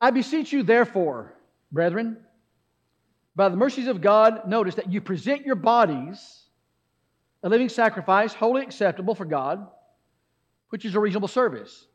I 0.00 0.10
beseech 0.10 0.52
you, 0.52 0.62
therefore, 0.62 1.34
brethren, 1.72 2.18
by 3.34 3.48
the 3.48 3.56
mercies 3.56 3.86
of 3.86 4.00
God, 4.00 4.48
notice 4.48 4.76
that 4.76 4.92
you 4.92 5.00
present 5.00 5.44
your 5.44 5.56
bodies 5.56 6.46
a 7.42 7.48
living 7.48 7.68
sacrifice, 7.68 8.34
wholly 8.34 8.62
acceptable 8.62 9.14
for 9.14 9.24
God, 9.24 9.68
which 10.70 10.84
is 10.84 10.94
a 10.94 11.00
reasonable 11.00 11.28
service. 11.28 11.86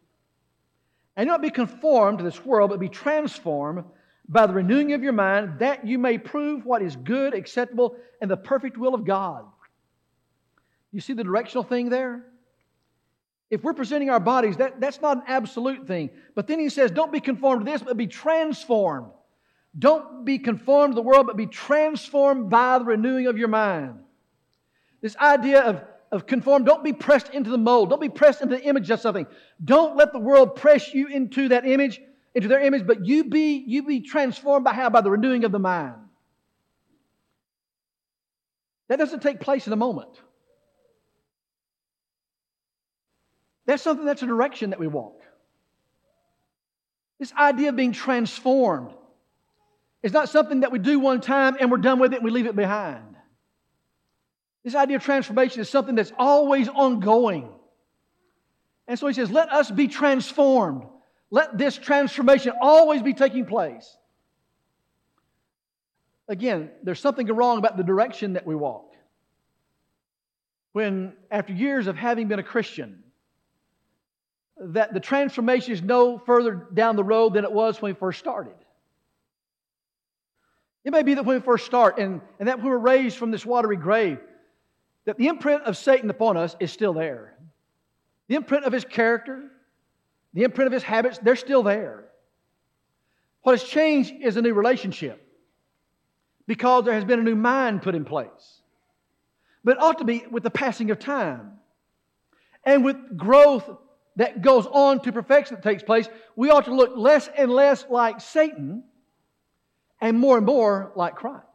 And 1.17 1.27
not 1.27 1.41
be 1.41 1.49
conformed 1.49 2.19
to 2.19 2.23
this 2.23 2.45
world, 2.45 2.69
but 2.69 2.79
be 2.79 2.87
transformed 2.87 3.83
by 4.29 4.45
the 4.47 4.53
renewing 4.53 4.93
of 4.93 5.03
your 5.03 5.11
mind, 5.11 5.59
that 5.59 5.85
you 5.85 5.97
may 5.97 6.17
prove 6.17 6.65
what 6.65 6.81
is 6.81 6.95
good, 6.95 7.33
acceptable, 7.33 7.97
and 8.21 8.31
the 8.31 8.37
perfect 8.37 8.77
will 8.77 8.95
of 8.95 9.03
God. 9.03 9.45
You 10.93 11.01
see 11.01 11.13
the 11.13 11.23
directional 11.23 11.63
thing 11.63 11.89
there? 11.89 12.23
If 13.51 13.63
we're 13.63 13.73
presenting 13.73 14.09
our 14.09 14.21
bodies, 14.21 14.55
that, 14.57 14.79
that's 14.79 15.01
not 15.01 15.17
an 15.17 15.23
absolute 15.27 15.85
thing. 15.85 16.09
But 16.35 16.47
then 16.47 16.57
he 16.57 16.69
says, 16.69 16.89
don't 16.89 17.11
be 17.11 17.19
conformed 17.19 17.65
to 17.65 17.71
this, 17.71 17.83
but 17.83 17.97
be 17.97 18.07
transformed. 18.07 19.11
Don't 19.77 20.23
be 20.23 20.39
conformed 20.39 20.93
to 20.93 20.95
the 20.95 21.01
world, 21.01 21.27
but 21.27 21.35
be 21.35 21.47
transformed 21.47 22.49
by 22.49 22.79
the 22.79 22.85
renewing 22.85 23.27
of 23.27 23.37
your 23.37 23.49
mind. 23.49 23.99
This 25.01 25.17
idea 25.17 25.61
of, 25.61 25.83
of 26.13 26.25
conform, 26.25 26.63
don't 26.63 26.83
be 26.83 26.93
pressed 26.93 27.29
into 27.33 27.49
the 27.49 27.57
mold. 27.57 27.89
Don't 27.89 28.01
be 28.01 28.09
pressed 28.09 28.41
into 28.41 28.55
the 28.55 28.63
image 28.63 28.89
of 28.89 29.01
something. 29.01 29.27
Don't 29.63 29.97
let 29.97 30.13
the 30.13 30.19
world 30.19 30.55
press 30.55 30.93
you 30.93 31.07
into 31.07 31.49
that 31.49 31.67
image, 31.67 31.99
into 32.33 32.47
their 32.47 32.61
image, 32.61 32.87
but 32.87 33.05
you 33.05 33.25
be, 33.25 33.65
you 33.67 33.83
be 33.83 33.99
transformed 33.99 34.63
by 34.63 34.73
how? 34.73 34.89
By 34.89 35.01
the 35.01 35.11
renewing 35.11 35.43
of 35.43 35.51
the 35.51 35.59
mind. 35.59 35.95
That 38.87 38.97
doesn't 38.97 39.21
take 39.21 39.41
place 39.41 39.67
in 39.67 39.73
a 39.73 39.77
moment. 39.77 40.21
That's 43.71 43.83
something 43.83 44.05
that's 44.05 44.21
a 44.21 44.25
direction 44.27 44.71
that 44.71 44.79
we 44.79 44.87
walk. 44.87 45.21
This 47.19 47.31
idea 47.31 47.69
of 47.69 47.77
being 47.77 47.93
transformed 47.93 48.91
is 50.03 50.11
not 50.11 50.27
something 50.27 50.59
that 50.59 50.73
we 50.73 50.79
do 50.79 50.99
one 50.99 51.21
time 51.21 51.55
and 51.57 51.71
we're 51.71 51.77
done 51.77 51.97
with 51.97 52.11
it 52.11 52.17
and 52.17 52.25
we 52.25 52.31
leave 52.31 52.47
it 52.47 52.55
behind. 52.57 53.15
This 54.65 54.75
idea 54.75 54.97
of 54.97 55.03
transformation 55.05 55.61
is 55.61 55.69
something 55.69 55.95
that's 55.95 56.11
always 56.19 56.67
ongoing. 56.67 57.47
And 58.89 58.99
so 58.99 59.07
he 59.07 59.13
says, 59.13 59.31
let 59.31 59.49
us 59.53 59.71
be 59.71 59.87
transformed. 59.87 60.83
Let 61.29 61.57
this 61.57 61.77
transformation 61.77 62.51
always 62.61 63.01
be 63.01 63.13
taking 63.13 63.45
place. 63.45 63.95
Again, 66.27 66.71
there's 66.83 66.99
something 66.99 67.25
wrong 67.27 67.57
about 67.57 67.77
the 67.77 67.83
direction 67.83 68.33
that 68.33 68.45
we 68.45 68.53
walk. 68.53 68.91
When, 70.73 71.13
after 71.31 71.53
years 71.53 71.87
of 71.87 71.95
having 71.95 72.27
been 72.27 72.39
a 72.39 72.43
Christian, 72.43 73.03
that 74.63 74.93
the 74.93 74.99
transformation 74.99 75.73
is 75.73 75.81
no 75.81 76.19
further 76.19 76.67
down 76.73 76.95
the 76.95 77.03
road 77.03 77.33
than 77.33 77.43
it 77.43 77.51
was 77.51 77.81
when 77.81 77.93
we 77.93 77.99
first 77.99 78.19
started. 78.19 78.53
It 80.83 80.91
may 80.91 81.03
be 81.03 81.15
that 81.15 81.25
when 81.25 81.37
we 81.37 81.41
first 81.41 81.65
start 81.65 81.97
and, 81.97 82.21
and 82.39 82.47
that 82.47 82.61
we 82.61 82.69
were 82.69 82.79
raised 82.79 83.17
from 83.17 83.31
this 83.31 83.45
watery 83.45 83.75
grave, 83.75 84.19
that 85.05 85.17
the 85.17 85.27
imprint 85.27 85.63
of 85.63 85.77
Satan 85.77 86.09
upon 86.09 86.37
us 86.37 86.55
is 86.59 86.71
still 86.71 86.93
there. 86.93 87.37
The 88.27 88.35
imprint 88.35 88.65
of 88.65 88.73
his 88.73 88.85
character, 88.85 89.49
the 90.33 90.43
imprint 90.43 90.67
of 90.67 90.73
his 90.73 90.83
habits, 90.83 91.17
they're 91.17 91.35
still 91.35 91.63
there. 91.63 92.05
What 93.41 93.53
has 93.53 93.67
changed 93.67 94.13
is 94.21 94.37
a 94.37 94.41
new 94.41 94.53
relationship 94.53 95.27
because 96.47 96.85
there 96.85 96.93
has 96.93 97.05
been 97.05 97.19
a 97.19 97.23
new 97.23 97.35
mind 97.35 97.81
put 97.81 97.95
in 97.95 98.05
place. 98.05 98.61
But 99.63 99.77
it 99.77 99.83
ought 99.83 99.97
to 99.99 100.03
be 100.03 100.23
with 100.29 100.43
the 100.43 100.51
passing 100.51 100.91
of 100.91 100.99
time 100.99 101.53
and 102.63 102.85
with 102.85 103.17
growth 103.17 103.69
that 104.17 104.41
goes 104.41 104.67
on 104.67 104.99
to 105.01 105.11
perfection 105.11 105.55
that 105.55 105.63
takes 105.63 105.83
place, 105.83 106.09
we 106.35 106.49
ought 106.49 106.65
to 106.65 106.75
look 106.75 106.93
less 106.95 107.29
and 107.37 107.51
less 107.51 107.85
like 107.89 108.19
Satan 108.19 108.83
and 110.01 110.19
more 110.19 110.37
and 110.37 110.45
more 110.45 110.91
like 110.95 111.15
Christ. 111.15 111.45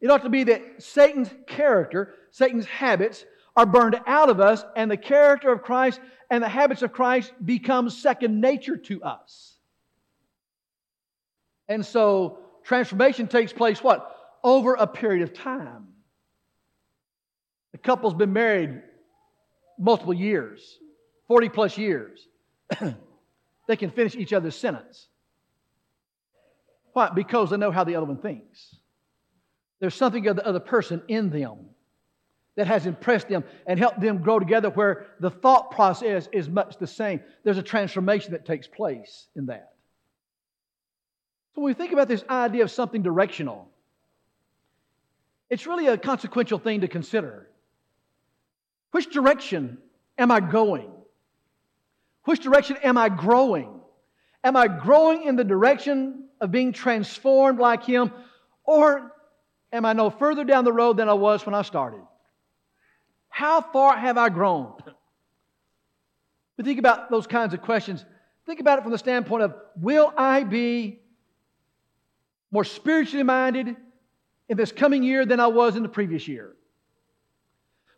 It 0.00 0.10
ought 0.10 0.22
to 0.22 0.28
be 0.28 0.44
that 0.44 0.82
Satan's 0.82 1.30
character, 1.46 2.14
Satan's 2.30 2.66
habits, 2.66 3.24
are 3.56 3.66
burned 3.66 3.98
out 4.06 4.28
of 4.28 4.38
us, 4.38 4.64
and 4.76 4.90
the 4.90 4.96
character 4.98 5.50
of 5.50 5.62
Christ 5.62 5.98
and 6.30 6.42
the 6.42 6.48
habits 6.48 6.82
of 6.82 6.92
Christ 6.92 7.32
become 7.44 7.88
second 7.88 8.40
nature 8.40 8.76
to 8.76 9.02
us. 9.02 9.54
And 11.68 11.84
so 11.84 12.38
transformation 12.64 13.26
takes 13.26 13.52
place 13.52 13.82
what? 13.82 14.12
Over 14.44 14.74
a 14.74 14.86
period 14.86 15.22
of 15.22 15.32
time. 15.32 15.88
The 17.72 17.78
couple's 17.78 18.14
been 18.14 18.32
married 18.32 18.82
multiple 19.78 20.14
years, 20.14 20.78
40 21.28 21.48
plus 21.48 21.78
years. 21.78 22.26
they 23.68 23.76
can 23.76 23.90
finish 23.90 24.16
each 24.16 24.32
other's 24.32 24.56
sentence. 24.56 25.08
Why? 26.92 27.10
Because 27.14 27.50
they 27.50 27.56
know 27.56 27.70
how 27.70 27.84
the 27.84 27.96
other 27.96 28.06
one 28.06 28.18
thinks. 28.18 28.76
There's 29.80 29.94
something 29.94 30.26
of 30.26 30.36
the 30.36 30.46
other 30.46 30.60
person 30.60 31.02
in 31.08 31.30
them 31.30 31.58
that 32.56 32.66
has 32.66 32.86
impressed 32.86 33.28
them 33.28 33.44
and 33.66 33.78
helped 33.78 34.00
them 34.00 34.22
grow 34.22 34.38
together 34.38 34.70
where 34.70 35.08
the 35.20 35.30
thought 35.30 35.70
process 35.70 36.28
is 36.32 36.48
much 36.48 36.78
the 36.78 36.86
same. 36.86 37.20
There's 37.44 37.58
a 37.58 37.62
transformation 37.62 38.32
that 38.32 38.46
takes 38.46 38.66
place 38.66 39.26
in 39.36 39.46
that. 39.46 39.74
So 41.54 41.60
when 41.60 41.70
we 41.70 41.74
think 41.74 41.92
about 41.92 42.08
this 42.08 42.24
idea 42.30 42.62
of 42.62 42.70
something 42.70 43.02
directional, 43.02 43.68
it's 45.50 45.66
really 45.66 45.86
a 45.86 45.98
consequential 45.98 46.58
thing 46.58 46.80
to 46.80 46.88
consider. 46.88 47.48
Which 48.92 49.10
direction 49.12 49.78
am 50.16 50.30
I 50.30 50.40
going? 50.40 50.90
Which 52.26 52.40
direction 52.40 52.76
am 52.82 52.98
I 52.98 53.08
growing? 53.08 53.80
Am 54.44 54.56
I 54.56 54.66
growing 54.68 55.22
in 55.22 55.36
the 55.36 55.44
direction 55.44 56.24
of 56.40 56.50
being 56.50 56.72
transformed 56.72 57.58
like 57.58 57.84
Him? 57.84 58.12
Or 58.64 59.12
am 59.72 59.84
I 59.84 59.92
no 59.92 60.10
further 60.10 60.44
down 60.44 60.64
the 60.64 60.72
road 60.72 60.96
than 60.96 61.08
I 61.08 61.14
was 61.14 61.46
when 61.46 61.54
I 61.54 61.62
started? 61.62 62.00
How 63.28 63.60
far 63.60 63.96
have 63.96 64.18
I 64.18 64.28
grown? 64.28 64.72
But 66.56 66.64
think 66.66 66.80
about 66.80 67.10
those 67.10 67.28
kinds 67.28 67.54
of 67.54 67.62
questions. 67.62 68.04
Think 68.44 68.58
about 68.60 68.78
it 68.78 68.82
from 68.82 68.92
the 68.92 68.98
standpoint 68.98 69.44
of 69.44 69.54
will 69.80 70.12
I 70.16 70.42
be 70.42 70.98
more 72.50 72.64
spiritually 72.64 73.22
minded 73.22 73.76
in 74.48 74.56
this 74.56 74.72
coming 74.72 75.04
year 75.04 75.24
than 75.24 75.38
I 75.38 75.46
was 75.46 75.76
in 75.76 75.84
the 75.84 75.88
previous 75.88 76.26
year? 76.26 76.56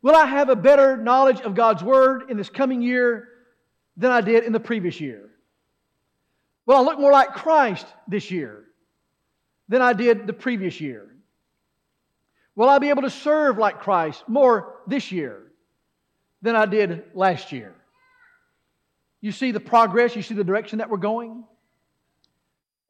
Will 0.03 0.15
I 0.15 0.27
have 0.27 0.51
a 0.51 0.57
better 0.57 0.99
knowledge 0.99 1.41
of 1.41 1.55
God's 1.55 1.83
Word 1.83 2.31
in 2.31 2.37
this 2.37 2.51
coming 2.51 2.83
year 2.83 3.29
than 3.99 4.11
I 4.11 4.21
did 4.23 4.45
in 4.45 4.53
the 4.53 4.61
previous 4.61 5.01
year? 5.01 5.29
Will 6.65 6.77
I 6.77 6.81
look 6.81 6.99
more 6.99 7.13
like 7.13 7.35
Christ 7.35 7.87
this 8.07 8.31
year 8.31 8.65
than 9.69 9.83
I 9.83 9.93
did 9.93 10.27
the 10.27 10.33
previous 10.33 10.81
year? 10.81 11.15
Will 12.55 12.69
I 12.69 12.79
be 12.79 12.89
able 12.89 13.03
to 13.03 13.11
serve 13.11 13.59
like 13.59 13.81
Christ 13.81 14.25
more 14.29 14.77
this 14.87 15.13
year 15.13 15.53
than 16.43 16.57
I 16.57 16.67
did 16.67 17.05
last 17.15 17.53
year? 17.53 17.75
You 19.21 19.33
see 19.33 19.51
the 19.51 19.61
progress, 19.61 20.15
you 20.15 20.23
see 20.23 20.35
the 20.35 20.45
direction 20.45 20.79
that 20.79 20.91
we're 20.91 20.99
going? 20.99 21.45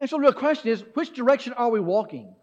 And 0.00 0.10
so 0.10 0.16
the 0.16 0.22
real 0.22 0.32
question 0.32 0.70
is 0.70 0.84
which 0.94 1.14
direction 1.14 1.54
are 1.54 1.70
we 1.70 1.80
walking? 1.80 2.34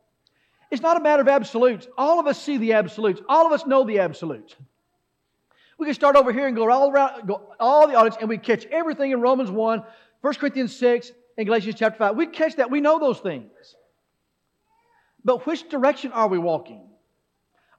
It's 0.72 0.82
not 0.82 0.98
a 0.98 1.00
matter 1.00 1.22
of 1.22 1.28
absolutes. 1.28 1.88
All 1.98 2.20
of 2.20 2.26
us 2.26 2.42
see 2.42 2.58
the 2.58 2.74
absolutes, 2.74 3.22
all 3.30 3.46
of 3.46 3.52
us 3.52 3.66
know 3.68 3.84
the 3.84 4.00
absolutes. 4.00 4.56
We 5.78 5.86
can 5.86 5.96
start 5.96 6.16
over 6.16 6.32
here 6.32 6.48
and 6.48 6.56
go 6.56 6.70
all 6.72 6.90
around, 6.90 7.28
go 7.28 7.54
all 7.60 7.88
the 7.88 7.96
audience, 7.96 8.18
and 8.20 8.30
we 8.30 8.38
catch 8.38 8.66
everything 8.66 9.12
in 9.12 9.22
Romans 9.22 9.52
1, 9.52 9.84
1 10.22 10.34
Corinthians 10.36 10.76
6, 10.76 11.12
and 11.38 11.46
Galatians 11.46 11.76
chapter 11.78 11.98
5. 11.98 12.16
We 12.16 12.28
catch 12.28 12.56
that. 12.56 12.72
We 12.72 12.80
know 12.82 12.98
those 13.00 13.20
things. 13.20 13.52
But 15.24 15.46
which 15.46 15.68
direction 15.70 16.12
are 16.12 16.28
we 16.28 16.38
walking? 16.38 16.82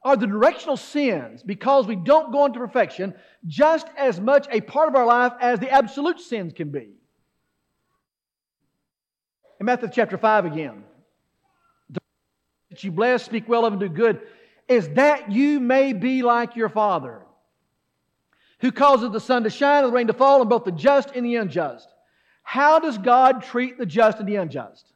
are 0.06 0.16
the 0.16 0.28
directional 0.28 0.76
sins, 0.76 1.42
because 1.42 1.84
we 1.88 1.96
don't 1.96 2.30
go 2.30 2.46
into 2.46 2.60
perfection, 2.60 3.12
just 3.44 3.88
as 3.96 4.20
much 4.20 4.46
a 4.52 4.60
part 4.60 4.88
of 4.88 4.94
our 4.94 5.04
life 5.04 5.32
as 5.40 5.58
the 5.58 5.68
absolute 5.68 6.20
sins 6.20 6.52
can 6.52 6.70
be. 6.70 6.90
In 9.58 9.66
Matthew 9.66 9.88
chapter 9.92 10.16
5 10.16 10.44
again, 10.44 10.84
that 11.90 12.84
you 12.84 12.92
bless, 12.92 13.24
speak 13.24 13.48
well 13.48 13.66
of, 13.66 13.72
and 13.72 13.80
do 13.80 13.88
good, 13.88 14.20
is 14.68 14.88
that 14.90 15.32
you 15.32 15.58
may 15.58 15.92
be 15.92 16.22
like 16.22 16.54
your 16.54 16.68
Father, 16.68 17.25
who 18.60 18.72
causes 18.72 19.10
the 19.10 19.20
sun 19.20 19.44
to 19.44 19.50
shine 19.50 19.84
and 19.84 19.92
the 19.92 19.96
rain 19.96 20.06
to 20.06 20.12
fall 20.12 20.40
on 20.40 20.48
both 20.48 20.64
the 20.64 20.72
just 20.72 21.10
and 21.14 21.24
the 21.26 21.36
unjust. 21.36 21.88
How 22.42 22.78
does 22.78 22.96
God 22.98 23.42
treat 23.42 23.78
the 23.78 23.86
just 23.86 24.18
and 24.18 24.28
the 24.28 24.36
unjust? 24.36 24.92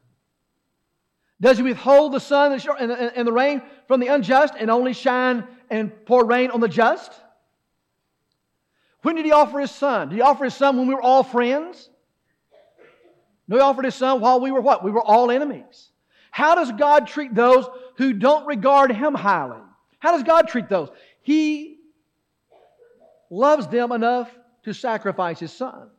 Does 1.39 1.57
he 1.57 1.63
withhold 1.63 2.13
the 2.13 2.19
sun 2.19 2.53
and 2.53 3.27
the 3.27 3.33
rain 3.33 3.61
from 3.87 3.99
the 3.99 4.07
unjust 4.07 4.53
and 4.57 4.69
only 4.69 4.93
shine 4.93 5.45
and 5.69 5.91
pour 6.05 6.25
rain 6.25 6.51
on 6.51 6.59
the 6.59 6.67
just? 6.67 7.11
When 9.01 9.15
did 9.15 9.25
he 9.25 9.31
offer 9.31 9.59
his 9.59 9.71
son? 9.71 10.09
Did 10.09 10.15
he 10.15 10.21
offer 10.21 10.45
his 10.45 10.53
son 10.53 10.77
when 10.77 10.87
we 10.87 10.93
were 10.93 11.01
all 11.01 11.23
friends? 11.23 11.89
No, 13.47 13.57
he 13.57 13.61
offered 13.61 13.85
his 13.85 13.95
son 13.95 14.21
while 14.21 14.39
we 14.39 14.51
were 14.51 14.61
what? 14.61 14.83
We 14.83 14.91
were 14.91 15.01
all 15.01 15.31
enemies. 15.31 15.89
How 16.29 16.55
does 16.55 16.71
God 16.71 17.07
treat 17.07 17.35
those 17.35 17.67
who 17.97 18.13
don't 18.13 18.45
regard 18.45 18.91
him 18.91 19.13
highly? 19.13 19.59
How 19.99 20.11
does 20.13 20.23
God 20.23 20.47
treat 20.47 20.69
those? 20.69 20.89
He 21.21 21.79
loves 23.31 23.67
them 23.67 23.91
enough 23.91 24.29
to 24.63 24.73
sacrifice 24.73 25.39
his 25.39 25.51
son. 25.51 25.89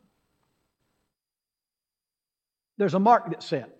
There's 2.76 2.94
a 2.94 3.00
mark 3.00 3.30
that's 3.30 3.46
set 3.46 3.78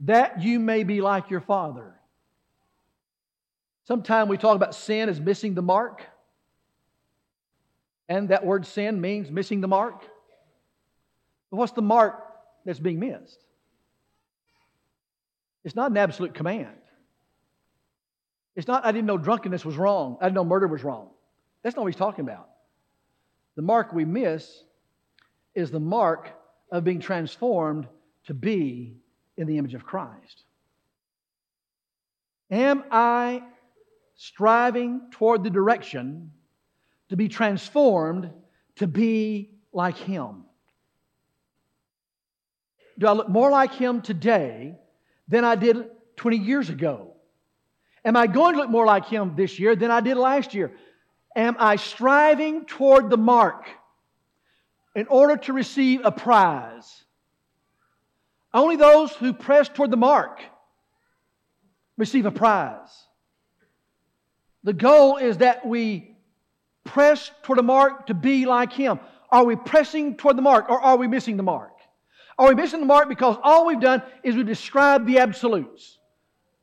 that 0.00 0.42
you 0.42 0.58
may 0.58 0.84
be 0.84 1.00
like 1.00 1.30
your 1.30 1.40
Father. 1.40 1.94
Sometimes 3.86 4.28
we 4.28 4.36
talk 4.36 4.56
about 4.56 4.74
sin 4.74 5.08
as 5.08 5.20
missing 5.20 5.54
the 5.54 5.62
mark, 5.62 6.04
and 8.08 8.28
that 8.28 8.44
word 8.44 8.66
sin 8.66 9.00
means 9.00 9.30
missing 9.30 9.60
the 9.60 9.68
mark. 9.68 10.02
But 11.50 11.56
what's 11.56 11.72
the 11.72 11.82
mark 11.82 12.22
that's 12.66 12.80
being 12.80 12.98
missed? 12.98 13.38
It's 15.64 15.76
not 15.76 15.90
an 15.90 15.96
absolute 15.96 16.34
command. 16.34 16.76
It's 18.56 18.68
not, 18.68 18.84
I 18.84 18.92
didn't 18.92 19.06
know 19.06 19.16
drunkenness 19.16 19.64
was 19.64 19.76
wrong. 19.76 20.18
I 20.20 20.24
didn't 20.24 20.34
know 20.34 20.44
murder 20.44 20.66
was 20.66 20.84
wrong. 20.84 21.10
That's 21.64 21.74
not 21.74 21.82
what 21.82 21.92
he's 21.92 21.98
talking 21.98 22.24
about. 22.24 22.48
The 23.56 23.62
mark 23.62 23.92
we 23.92 24.04
miss 24.04 24.62
is 25.54 25.72
the 25.72 25.80
mark 25.80 26.30
of 26.70 26.84
being 26.84 27.00
transformed 27.00 27.88
to 28.26 28.34
be 28.34 28.98
in 29.36 29.46
the 29.46 29.58
image 29.58 29.74
of 29.74 29.84
Christ? 29.84 30.44
Am 32.50 32.84
I 32.90 33.42
striving 34.16 35.08
toward 35.10 35.42
the 35.42 35.50
direction 35.50 36.30
to 37.08 37.16
be 37.16 37.28
transformed 37.28 38.30
to 38.76 38.86
be 38.86 39.50
like 39.72 39.96
Him? 39.96 40.44
Do 42.98 43.08
I 43.08 43.12
look 43.12 43.28
more 43.28 43.50
like 43.50 43.72
Him 43.72 44.02
today 44.02 44.76
than 45.26 45.44
I 45.44 45.56
did 45.56 45.86
20 46.16 46.36
years 46.36 46.68
ago? 46.68 47.14
Am 48.04 48.16
I 48.16 48.26
going 48.26 48.54
to 48.54 48.60
look 48.60 48.70
more 48.70 48.86
like 48.86 49.06
Him 49.06 49.34
this 49.34 49.58
year 49.58 49.74
than 49.74 49.90
I 49.90 50.00
did 50.00 50.16
last 50.16 50.54
year? 50.54 50.72
Am 51.36 51.56
I 51.58 51.76
striving 51.76 52.64
toward 52.64 53.10
the 53.10 53.16
mark 53.16 53.66
in 54.94 55.06
order 55.08 55.36
to 55.36 55.52
receive 55.52 56.02
a 56.04 56.12
prize? 56.12 57.02
Only 58.52 58.76
those 58.76 59.12
who 59.12 59.32
press 59.32 59.68
toward 59.68 59.90
the 59.90 59.96
mark 59.96 60.40
receive 61.96 62.26
a 62.26 62.30
prize. 62.30 62.90
The 64.62 64.72
goal 64.72 65.16
is 65.16 65.38
that 65.38 65.66
we 65.66 66.16
press 66.84 67.30
toward 67.42 67.58
the 67.58 67.64
mark 67.64 68.06
to 68.06 68.14
be 68.14 68.46
like 68.46 68.72
Him. 68.72 69.00
Are 69.30 69.44
we 69.44 69.56
pressing 69.56 70.16
toward 70.16 70.36
the 70.36 70.42
mark 70.42 70.70
or 70.70 70.80
are 70.80 70.96
we 70.96 71.08
missing 71.08 71.36
the 71.36 71.42
mark? 71.42 71.72
Are 72.38 72.48
we 72.48 72.54
missing 72.54 72.80
the 72.80 72.86
mark 72.86 73.08
because 73.08 73.36
all 73.42 73.66
we've 73.66 73.80
done 73.80 74.02
is 74.22 74.36
we 74.36 74.44
describe 74.44 75.06
the 75.06 75.18
absolutes? 75.18 75.98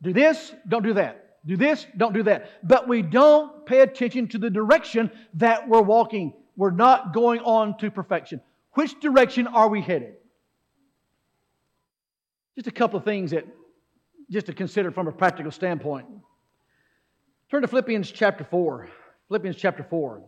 Do 0.01 0.13
this, 0.13 0.53
don't 0.67 0.83
do 0.83 0.93
that. 0.93 1.30
Do 1.45 1.57
this, 1.57 1.87
don't 1.97 2.13
do 2.13 2.23
that. 2.23 2.49
But 2.63 2.87
we 2.87 3.01
don't 3.01 3.65
pay 3.65 3.81
attention 3.81 4.27
to 4.29 4.37
the 4.37 4.49
direction 4.49 5.09
that 5.35 5.67
we're 5.67 5.81
walking. 5.81 6.33
We're 6.55 6.71
not 6.71 7.13
going 7.13 7.39
on 7.39 7.77
to 7.79 7.89
perfection. 7.89 8.41
Which 8.73 8.99
direction 8.99 9.47
are 9.47 9.67
we 9.67 9.81
headed? 9.81 10.15
Just 12.55 12.67
a 12.67 12.71
couple 12.71 12.99
of 12.99 13.05
things 13.05 13.31
that 13.31 13.45
just 14.29 14.45
to 14.45 14.53
consider 14.53 14.91
from 14.91 15.07
a 15.07 15.11
practical 15.11 15.51
standpoint. 15.51 16.05
Turn 17.49 17.63
to 17.63 17.67
Philippians 17.67 18.11
chapter 18.11 18.43
4. 18.43 18.87
Philippians 19.27 19.55
chapter 19.57 19.83
4. 19.83 20.21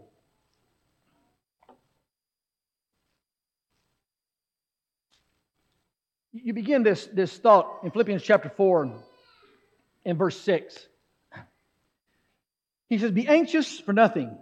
You 6.34 6.54
begin 6.54 6.82
this, 6.82 7.06
this 7.14 7.38
thought 7.38 7.82
in 7.84 7.92
Philippians 7.92 8.24
chapter 8.24 8.50
4 8.50 8.92
and 10.06 10.18
verse 10.18 10.40
6. 10.42 10.88
He 12.94 13.00
says, 13.00 13.12
Be 13.12 13.28
anxious 13.28 13.80
for 13.80 13.92
nothing, 13.92 14.38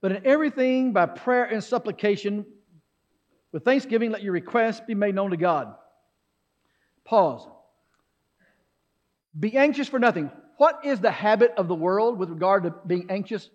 but 0.00 0.12
in 0.12 0.26
everything 0.26 0.94
by 0.94 1.04
prayer 1.04 1.44
and 1.44 1.62
supplication, 1.62 2.46
with 3.52 3.66
thanksgiving, 3.66 4.10
let 4.10 4.22
your 4.22 4.32
requests 4.32 4.80
be 4.80 4.94
made 4.94 5.14
known 5.14 5.32
to 5.32 5.36
God. 5.36 5.74
Pause. 7.04 7.46
Be 9.38 9.54
anxious 9.58 9.88
for 9.88 9.98
nothing. 9.98 10.30
What 10.56 10.86
is 10.86 11.00
the 11.00 11.10
habit 11.10 11.52
of 11.58 11.68
the 11.68 11.74
world 11.74 12.18
with 12.18 12.30
regard 12.30 12.62
to 12.62 12.74
being 12.86 13.10
anxious 13.10 13.46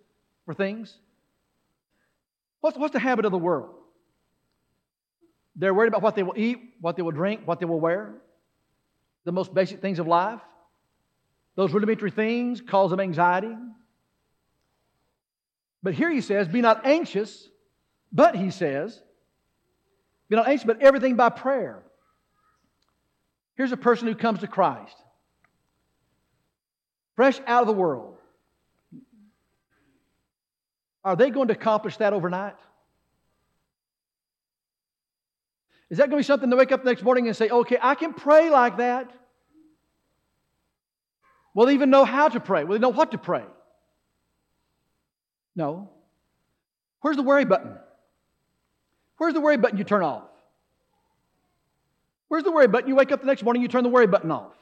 for 0.44 0.54
things? 0.54 0.96
What's, 2.60 2.78
what's 2.78 2.92
the 2.92 3.00
habit 3.00 3.24
of 3.24 3.32
the 3.32 3.38
world? 3.38 3.74
They're 5.56 5.74
worried 5.74 5.88
about 5.88 6.02
what 6.02 6.14
they 6.14 6.22
will 6.22 6.38
eat, 6.38 6.58
what 6.80 6.94
they 6.94 7.02
will 7.02 7.10
drink, 7.10 7.40
what 7.44 7.58
they 7.58 7.66
will 7.66 7.80
wear, 7.80 8.14
the 9.24 9.32
most 9.32 9.52
basic 9.52 9.80
things 9.80 9.98
of 9.98 10.06
life. 10.06 10.40
Those 11.56 11.72
rudimentary 11.72 12.10
things 12.10 12.60
cause 12.60 12.90
them 12.90 13.00
anxiety. 13.00 13.54
But 15.82 15.94
here 15.94 16.10
he 16.10 16.20
says, 16.20 16.48
Be 16.48 16.60
not 16.60 16.86
anxious, 16.86 17.48
but 18.12 18.36
he 18.36 18.50
says, 18.50 19.02
Be 20.28 20.36
not 20.36 20.48
anxious, 20.48 20.66
but 20.66 20.80
everything 20.82 21.16
by 21.16 21.28
prayer 21.28 21.82
Here's 23.60 23.72
a 23.72 23.76
person 23.76 24.08
who 24.08 24.14
comes 24.14 24.40
to 24.40 24.46
Christ, 24.46 24.96
fresh 27.14 27.38
out 27.46 27.60
of 27.60 27.66
the 27.66 27.74
world. 27.74 28.16
Are 31.04 31.14
they 31.14 31.28
going 31.28 31.48
to 31.48 31.52
accomplish 31.52 31.98
that 31.98 32.14
overnight? 32.14 32.54
Is 35.90 35.98
that 35.98 36.04
going 36.04 36.12
to 36.12 36.16
be 36.16 36.22
something 36.22 36.48
to 36.48 36.56
wake 36.56 36.72
up 36.72 36.84
the 36.84 36.88
next 36.88 37.02
morning 37.02 37.26
and 37.26 37.36
say, 37.36 37.50
okay, 37.50 37.76
I 37.82 37.94
can 37.96 38.14
pray 38.14 38.48
like 38.48 38.78
that? 38.78 39.12
Will 41.54 41.66
they 41.66 41.74
even 41.74 41.90
know 41.90 42.04
how 42.04 42.28
to 42.28 42.40
pray? 42.40 42.64
Will 42.64 42.74
they 42.74 42.80
know 42.80 42.90
what 42.90 43.10
to 43.10 43.18
pray? 43.18 43.44
No. 45.56 45.90
Where's 47.00 47.16
the 47.16 47.22
worry 47.22 47.44
button? 47.44 47.76
Where's 49.18 49.34
the 49.34 49.40
worry 49.40 49.56
button 49.56 49.78
you 49.78 49.84
turn 49.84 50.02
off? 50.02 50.24
Where's 52.28 52.44
the 52.44 52.52
worry 52.52 52.68
button? 52.68 52.88
You 52.88 52.94
wake 52.94 53.10
up 53.10 53.20
the 53.20 53.26
next 53.26 53.42
morning, 53.42 53.62
you 53.62 53.68
turn 53.68 53.82
the 53.82 53.90
worry 53.90 54.06
button 54.06 54.30
off. 54.30 54.54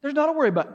There's 0.00 0.14
not 0.14 0.28
a 0.28 0.32
worry 0.32 0.50
button. 0.50 0.74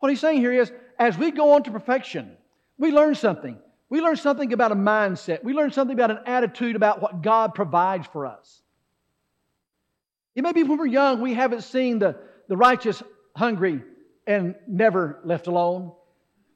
What 0.00 0.08
he's 0.08 0.20
saying 0.20 0.40
here 0.40 0.52
is 0.52 0.72
as 0.98 1.16
we 1.16 1.30
go 1.30 1.52
on 1.52 1.62
to 1.64 1.70
perfection, 1.70 2.36
we 2.78 2.90
learn 2.90 3.14
something. 3.14 3.58
We 3.88 4.00
learn 4.00 4.16
something 4.16 4.52
about 4.52 4.72
a 4.72 4.76
mindset. 4.76 5.44
We 5.44 5.52
learn 5.52 5.70
something 5.70 5.94
about 5.94 6.10
an 6.10 6.20
attitude 6.26 6.76
about 6.76 7.00
what 7.00 7.22
God 7.22 7.54
provides 7.54 8.06
for 8.08 8.26
us. 8.26 8.62
It 10.34 10.42
may 10.42 10.52
be 10.52 10.64
when 10.64 10.78
we're 10.78 10.86
young, 10.86 11.20
we 11.20 11.34
haven't 11.34 11.62
seen 11.62 11.98
the, 11.98 12.16
the 12.48 12.56
righteous 12.56 13.02
hungry 13.36 13.82
and 14.26 14.56
never 14.66 15.20
left 15.24 15.46
alone. 15.46 15.92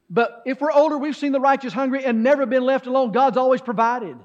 But 0.09 0.41
if 0.45 0.59
we're 0.59 0.71
older, 0.71 0.97
we've 0.97 1.15
seen 1.15 1.31
the 1.31 1.39
righteous 1.39 1.71
hungry 1.71 2.03
and 2.03 2.21
never 2.21 2.45
been 2.45 2.63
left 2.63 2.85
alone. 2.87 3.13
God's 3.13 3.37
always 3.37 3.61
provided. 3.61 4.17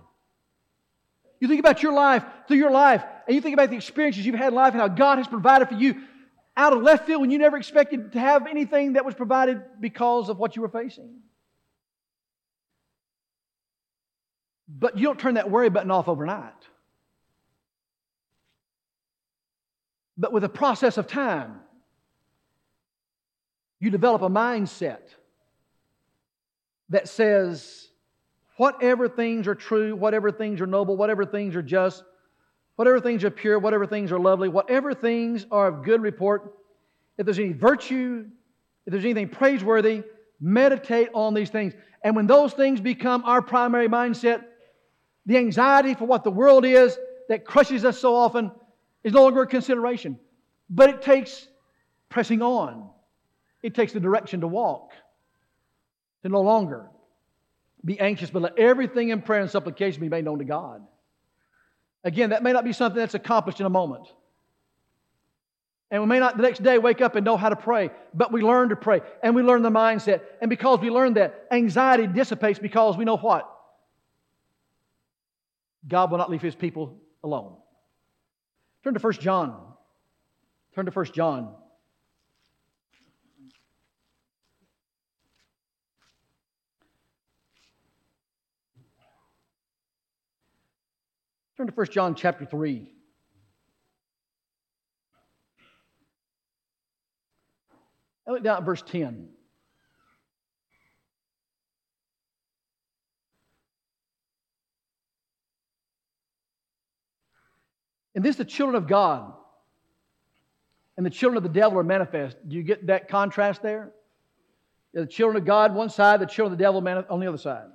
You 1.38 1.48
think 1.48 1.60
about 1.60 1.82
your 1.82 1.92
life, 1.92 2.24
through 2.48 2.56
your 2.56 2.70
life, 2.70 3.04
and 3.26 3.34
you 3.34 3.40
think 3.40 3.54
about 3.54 3.70
the 3.70 3.76
experiences 3.76 4.26
you've 4.26 4.34
had 4.34 4.48
in 4.48 4.54
life 4.54 4.72
and 4.72 4.80
how 4.80 4.88
God 4.88 5.18
has 5.18 5.28
provided 5.28 5.68
for 5.68 5.74
you 5.74 6.02
out 6.56 6.72
of 6.72 6.82
left 6.82 7.06
field 7.06 7.20
when 7.20 7.30
you 7.30 7.38
never 7.38 7.56
expected 7.58 8.12
to 8.12 8.18
have 8.18 8.46
anything 8.46 8.94
that 8.94 9.04
was 9.04 9.14
provided 9.14 9.62
because 9.78 10.28
of 10.28 10.38
what 10.38 10.56
you 10.56 10.62
were 10.62 10.68
facing. 10.68 11.18
But 14.66 14.96
you 14.98 15.04
don't 15.04 15.20
turn 15.20 15.34
that 15.34 15.50
worry 15.50 15.68
button 15.68 15.90
off 15.90 16.08
overnight. 16.08 16.52
But 20.16 20.32
with 20.32 20.44
a 20.44 20.48
process 20.48 20.96
of 20.96 21.06
time, 21.06 21.60
you 23.86 23.90
develop 23.90 24.20
a 24.22 24.28
mindset 24.28 24.98
that 26.88 27.08
says, 27.08 27.88
whatever 28.56 29.08
things 29.08 29.46
are 29.46 29.54
true, 29.54 29.94
whatever 29.94 30.32
things 30.32 30.60
are 30.60 30.66
noble, 30.66 30.96
whatever 30.96 31.24
things 31.24 31.54
are 31.54 31.62
just, 31.62 32.02
whatever 32.74 33.00
things 33.00 33.22
are 33.22 33.30
pure, 33.30 33.60
whatever 33.60 33.86
things 33.86 34.10
are 34.10 34.18
lovely, 34.18 34.48
whatever 34.48 34.92
things 34.92 35.46
are 35.52 35.68
of 35.68 35.84
good 35.84 36.02
report, 36.02 36.52
if 37.16 37.24
there's 37.24 37.38
any 37.38 37.52
virtue, 37.52 38.26
if 38.86 38.90
there's 38.90 39.04
anything 39.04 39.28
praiseworthy, 39.28 40.02
meditate 40.40 41.08
on 41.14 41.32
these 41.32 41.50
things. 41.50 41.72
And 42.02 42.16
when 42.16 42.26
those 42.26 42.52
things 42.54 42.80
become 42.80 43.24
our 43.24 43.40
primary 43.40 43.88
mindset, 43.88 44.42
the 45.26 45.36
anxiety 45.38 45.94
for 45.94 46.06
what 46.06 46.24
the 46.24 46.30
world 46.32 46.64
is 46.64 46.98
that 47.28 47.44
crushes 47.44 47.84
us 47.84 48.00
so 48.00 48.16
often 48.16 48.50
is 49.04 49.12
no 49.12 49.22
longer 49.22 49.42
a 49.42 49.46
consideration. 49.46 50.18
But 50.68 50.90
it 50.90 51.02
takes 51.02 51.46
pressing 52.08 52.42
on, 52.42 52.90
it 53.62 53.74
takes 53.74 53.92
the 53.92 54.00
direction 54.00 54.40
to 54.40 54.46
walk, 54.46 54.92
to 56.22 56.28
no 56.28 56.40
longer 56.40 56.86
be 57.84 57.98
anxious, 58.00 58.30
but 58.30 58.42
let 58.42 58.58
everything 58.58 59.10
in 59.10 59.22
prayer 59.22 59.40
and 59.40 59.50
supplication 59.50 60.00
be 60.00 60.08
made 60.08 60.24
known 60.24 60.38
to 60.38 60.44
God. 60.44 60.82
Again, 62.04 62.30
that 62.30 62.42
may 62.42 62.52
not 62.52 62.64
be 62.64 62.72
something 62.72 62.98
that's 62.98 63.14
accomplished 63.14 63.60
in 63.60 63.66
a 63.66 63.70
moment. 63.70 64.06
And 65.90 66.02
we 66.02 66.08
may 66.08 66.18
not 66.18 66.36
the 66.36 66.42
next 66.42 66.62
day 66.62 66.78
wake 66.78 67.00
up 67.00 67.14
and 67.14 67.24
know 67.24 67.36
how 67.36 67.48
to 67.48 67.56
pray, 67.56 67.90
but 68.12 68.32
we 68.32 68.42
learn 68.42 68.70
to 68.70 68.76
pray 68.76 69.02
and 69.22 69.34
we 69.36 69.42
learn 69.42 69.62
the 69.62 69.70
mindset. 69.70 70.20
And 70.40 70.50
because 70.50 70.80
we 70.80 70.90
learn 70.90 71.14
that, 71.14 71.46
anxiety 71.52 72.08
dissipates 72.08 72.58
because 72.58 72.96
we 72.96 73.04
know 73.04 73.16
what? 73.16 73.48
God 75.86 76.10
will 76.10 76.18
not 76.18 76.28
leave 76.28 76.42
his 76.42 76.56
people 76.56 76.98
alone. 77.22 77.56
Turn 78.82 78.94
to 78.94 79.00
1 79.00 79.12
John. 79.14 79.60
Turn 80.74 80.86
to 80.86 80.92
1 80.92 81.06
John. 81.12 81.54
Turn 91.56 91.66
to 91.66 91.72
1 91.72 91.86
John 91.90 92.14
chapter 92.14 92.44
3. 92.44 92.92
I 98.28 98.30
look 98.32 98.42
down 98.42 98.58
at 98.58 98.64
verse 98.64 98.82
10. 98.82 99.28
And 108.14 108.24
this, 108.24 108.36
the 108.36 108.44
children 108.44 108.76
of 108.76 108.88
God 108.88 109.32
and 110.96 111.04
the 111.04 111.10
children 111.10 111.36
of 111.36 111.42
the 111.42 111.48
devil 111.48 111.78
are 111.78 111.84
manifest. 111.84 112.36
Do 112.48 112.56
you 112.56 112.62
get 112.62 112.86
that 112.86 113.08
contrast 113.08 113.62
there? 113.62 113.92
The 114.94 115.06
children 115.06 115.36
of 115.36 115.44
God 115.44 115.74
one 115.74 115.90
side, 115.90 116.20
the 116.20 116.26
children 116.26 116.52
of 116.52 116.58
the 116.58 116.64
devil 116.64 116.86
on 117.10 117.20
the 117.20 117.26
other 117.26 117.38
side. 117.38 117.66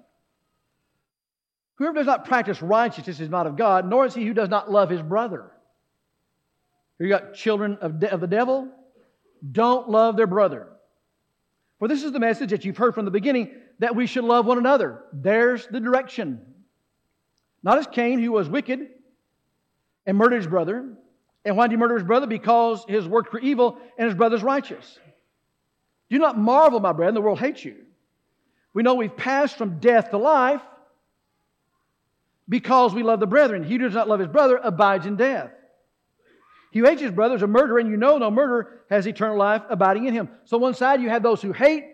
Whoever 1.82 1.96
does 1.96 2.06
not 2.06 2.26
practice 2.26 2.62
righteousness 2.62 3.20
is 3.20 3.30
not 3.30 3.48
of 3.48 3.56
God, 3.56 3.90
nor 3.90 4.06
is 4.06 4.14
he 4.14 4.24
who 4.24 4.36
does 4.36 4.50
not 4.50 4.70
love 4.70 4.92
his 4.92 5.02
brother. 5.02 5.50
You 7.00 7.10
got 7.10 7.34
children 7.34 7.80
of, 7.82 8.00
de- 8.00 8.14
of 8.14 8.22
the 8.22 8.28
devil, 8.28 8.68
don't 9.52 9.90
love 9.90 10.16
their 10.16 10.28
brother. 10.28 10.68
For 11.80 11.88
this 11.88 12.04
is 12.04 12.12
the 12.12 12.20
message 12.20 12.52
that 12.52 12.66
you've 12.66 12.78
heard 12.78 12.94
from 12.94 13.06
the 13.06 13.10
beginning 13.10 13.56
that 13.80 13.96
we 13.96 14.06
should 14.06 14.26
love 14.26 14.46
one 14.46 14.60
another. 14.60 15.06
There's 15.12 15.66
the 15.66 15.80
direction. 15.80 16.42
Not 17.64 17.80
as 17.80 17.88
Cain, 17.88 18.20
who 18.20 18.32
was 18.32 18.48
wicked 18.48 18.88
and 20.06 20.18
murdered 20.18 20.36
his 20.36 20.46
brother. 20.46 20.88
And 21.46 21.58
why 21.58 21.66
did 21.66 21.72
he 21.72 21.78
murder 21.78 21.96
his 21.96 22.06
brother? 22.06 22.28
Because 22.28 22.86
his 22.88 23.08
works 23.08 23.34
were 23.34 23.40
evil 23.40 23.80
and 23.98 24.06
his 24.06 24.16
brother's 24.16 24.44
righteous. 24.44 25.00
Do 26.12 26.20
not 26.20 26.38
marvel, 26.38 26.80
my 26.80 26.94
brethren, 26.94 27.16
the 27.16 27.22
world 27.22 27.40
hates 27.40 27.66
you. 27.66 27.78
We 28.72 28.84
know 28.84 28.94
we've 28.94 29.18
passed 29.18 29.58
from 29.58 29.80
death 29.80 30.12
to 30.12 30.20
life 30.20 30.62
because 32.52 32.94
we 32.94 33.02
love 33.02 33.22
the 33.22 33.26
brethren. 33.26 33.64
He 33.64 33.76
who 33.76 33.80
does 33.80 33.94
not 33.94 34.10
love 34.10 34.20
his 34.20 34.28
brother 34.28 34.60
abides 34.62 35.06
in 35.06 35.16
death. 35.16 35.52
He 36.72 36.80
who 36.80 36.86
hates 36.86 37.02
his 37.02 37.12
brother 37.12 37.36
is 37.36 37.42
a 37.42 37.48
murderer, 37.48 37.80
and 37.80 37.90
you 37.90 37.96
know 37.96 38.18
no 38.18 38.30
murderer 38.30 38.82
has 38.90 39.08
eternal 39.08 39.38
life 39.38 39.62
abiding 39.70 40.06
in 40.06 40.14
him. 40.14 40.30
So, 40.44 40.58
one 40.58 40.74
side 40.74 41.02
you 41.02 41.10
have 41.10 41.24
those 41.24 41.42
who 41.42 41.54
hate, 41.54 41.86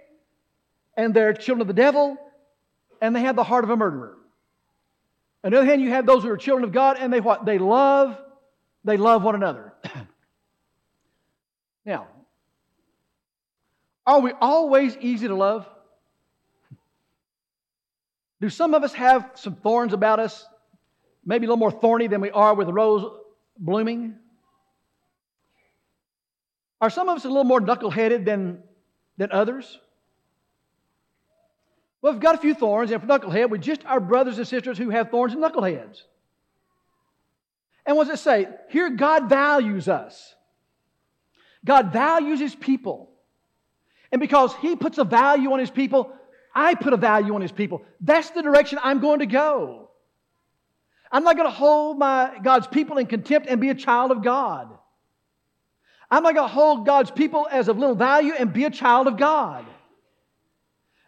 and 0.97 1.13
they're 1.13 1.33
children 1.33 1.61
of 1.61 1.67
the 1.67 1.79
devil, 1.79 2.17
and 3.01 3.15
they 3.15 3.21
have 3.21 3.35
the 3.35 3.43
heart 3.43 3.65
of 3.65 3.69
a 3.69 3.77
murderer. 3.77 4.17
On 5.43 5.51
the 5.51 5.57
other 5.57 5.67
hand, 5.67 5.79
you 5.79 5.91
have 5.91 6.07
those 6.07 6.23
who 6.23 6.31
are 6.31 6.37
children 6.37 6.63
of 6.63 6.71
God, 6.71 6.97
and 6.99 7.13
they 7.13 7.21
what? 7.21 7.45
They 7.45 7.59
love, 7.59 8.17
they 8.83 8.97
love 8.97 9.21
one 9.21 9.35
another. 9.35 9.73
now, 11.85 12.07
are 14.07 14.21
we 14.21 14.31
always 14.41 14.97
easy 14.97 15.27
to 15.27 15.35
love? 15.35 15.67
Do 18.39 18.49
some 18.49 18.73
of 18.73 18.83
us 18.83 18.93
have 18.93 19.31
some 19.35 19.55
thorns 19.55 19.93
about 19.93 20.19
us, 20.19 20.45
maybe 21.25 21.45
a 21.45 21.49
little 21.49 21.57
more 21.57 21.71
thorny 21.71 22.07
than 22.07 22.21
we 22.21 22.29
are 22.31 22.53
with 22.53 22.67
a 22.67 22.73
rose 22.73 23.09
blooming? 23.57 24.15
Are 26.79 26.89
some 26.89 27.09
of 27.09 27.17
us 27.17 27.25
a 27.25 27.27
little 27.27 27.43
more 27.43 27.59
knuckleheaded 27.59 28.25
than, 28.25 28.61
than 29.17 29.31
others? 29.31 29.79
Well, 32.01 32.13
we've 32.13 32.21
got 32.21 32.35
a 32.35 32.37
few 32.37 32.53
thorns, 32.53 32.91
and 32.91 33.01
for 33.01 33.07
knucklehead, 33.07 33.49
we're 33.49 33.57
just 33.57 33.83
our 33.85 33.99
brothers 33.99 34.37
and 34.37 34.47
sisters 34.47 34.77
who 34.77 34.91
have 34.91 35.09
thorns 35.09 35.33
and 35.33 35.41
knuckleheads. 35.41 36.03
And 37.85 37.97
what 37.97 38.07
does 38.07 38.19
it 38.19 38.23
say? 38.23 38.47
Here, 38.69 38.89
God 38.91 39.29
values 39.29 39.87
us. 39.87 40.35
God 41.65 41.91
values 41.91 42.39
His 42.39 42.53
people. 42.53 43.09
And 44.11 44.21
because 44.21 44.55
He 44.57 44.75
puts 44.75 44.99
a 44.99 45.03
value 45.03 45.51
on 45.53 45.59
His 45.59 45.71
people, 45.71 46.13
I 46.57 46.73
put 46.73 46.91
a 46.91 46.97
value 46.97 47.35
on 47.35 47.41
His 47.41 47.51
people. 47.51 47.83
That's 48.01 48.31
the 48.31 48.41
direction 48.41 48.79
I'm 48.81 48.99
going 48.99 49.19
to 49.19 49.27
go. 49.27 49.91
I'm 51.11 51.23
not 51.23 51.37
going 51.37 51.47
to 51.47 51.55
hold 51.55 51.99
my 51.99 52.35
God's 52.43 52.65
people 52.65 52.97
in 52.97 53.05
contempt 53.05 53.47
and 53.47 53.61
be 53.61 53.69
a 53.69 53.75
child 53.75 54.09
of 54.09 54.23
God. 54.23 54.75
I'm 56.09 56.23
not 56.23 56.33
going 56.33 56.47
to 56.47 56.53
hold 56.53 56.87
God's 56.87 57.11
people 57.11 57.47
as 57.51 57.67
of 57.67 57.77
little 57.77 57.95
value 57.95 58.33
and 58.33 58.51
be 58.51 58.63
a 58.63 58.71
child 58.71 59.05
of 59.05 59.17
God. 59.17 59.65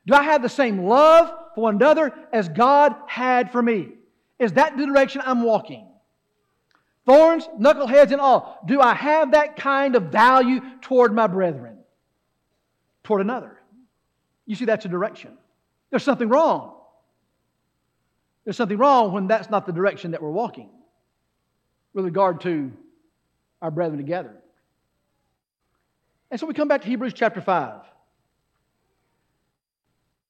Do 0.06 0.14
I 0.14 0.22
have 0.22 0.44
the 0.44 0.50
same 0.50 0.84
love 0.84 1.34
for 1.56 1.62
one 1.64 1.78
another 1.78 2.14
as 2.32 2.48
God 2.48 2.96
had 3.08 3.52
for 3.52 3.62
me? 3.62 3.90
Is 4.38 4.54
that 4.54 4.78
the 4.78 4.86
direction 4.86 5.24
I'm 5.26 5.42
walking? 5.42 5.88
Thorns, 7.08 7.50
knuckleheads, 7.60 8.12
and 8.12 8.22
all. 8.22 8.60
Do 8.68 8.82
I 8.82 8.94
have 8.94 9.32
that 9.32 9.56
kind 9.56 9.96
of 9.96 10.04
value 10.12 10.62
toward 10.82 11.12
my 11.12 11.26
brethren? 11.26 11.80
Toward 13.04 13.22
another? 13.22 13.59
You 14.50 14.56
see, 14.56 14.66
that's 14.66 14.84
a 14.84 14.90
direction. 14.90 15.38
There's 15.92 16.02
something 16.02 16.28
wrong. 16.28 16.74
There's 18.44 18.58
something 18.58 18.80
wrong 18.80 19.14
when 19.14 19.28
that's 19.28 19.48
not 19.52 19.68
the 19.68 19.72
direction 19.72 20.10
that 20.12 20.24
we're 20.24 20.32
walking 20.32 20.72
with 21.94 22.04
regard 22.04 22.42
to 22.42 22.72
our 23.62 23.70
brethren 23.70 24.00
together. 24.00 24.34
And 26.32 26.40
so 26.40 26.48
we 26.48 26.56
come 26.56 26.68
back 26.68 26.82
to 26.82 26.88
Hebrews 26.88 27.14
chapter 27.14 27.42
5. 27.42 27.82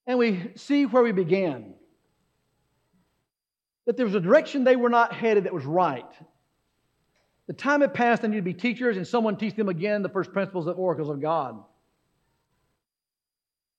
And 0.06 0.20
we 0.20 0.52
see 0.58 0.86
where 0.86 1.02
we 1.02 1.14
began. 1.14 1.76
That 3.86 3.96
there 3.96 4.06
was 4.06 4.16
a 4.16 4.20
direction 4.20 4.66
they 4.66 4.76
were 4.76 4.90
not 4.90 5.14
headed 5.14 5.46
that 5.46 5.54
was 5.54 5.64
right. 5.64 6.12
The 7.48 7.54
time 7.54 7.80
had 7.80 7.94
passed, 7.94 8.24
they 8.24 8.28
needed 8.28 8.42
to 8.42 8.44
be 8.44 8.54
teachers, 8.54 8.98
and 8.98 9.08
someone 9.08 9.38
teach 9.38 9.56
them 9.56 9.70
again 9.70 10.02
the 10.02 10.10
first 10.10 10.34
principles 10.34 10.68
of 10.68 10.78
oracles 10.78 11.10
of 11.10 11.22
God. 11.22 11.64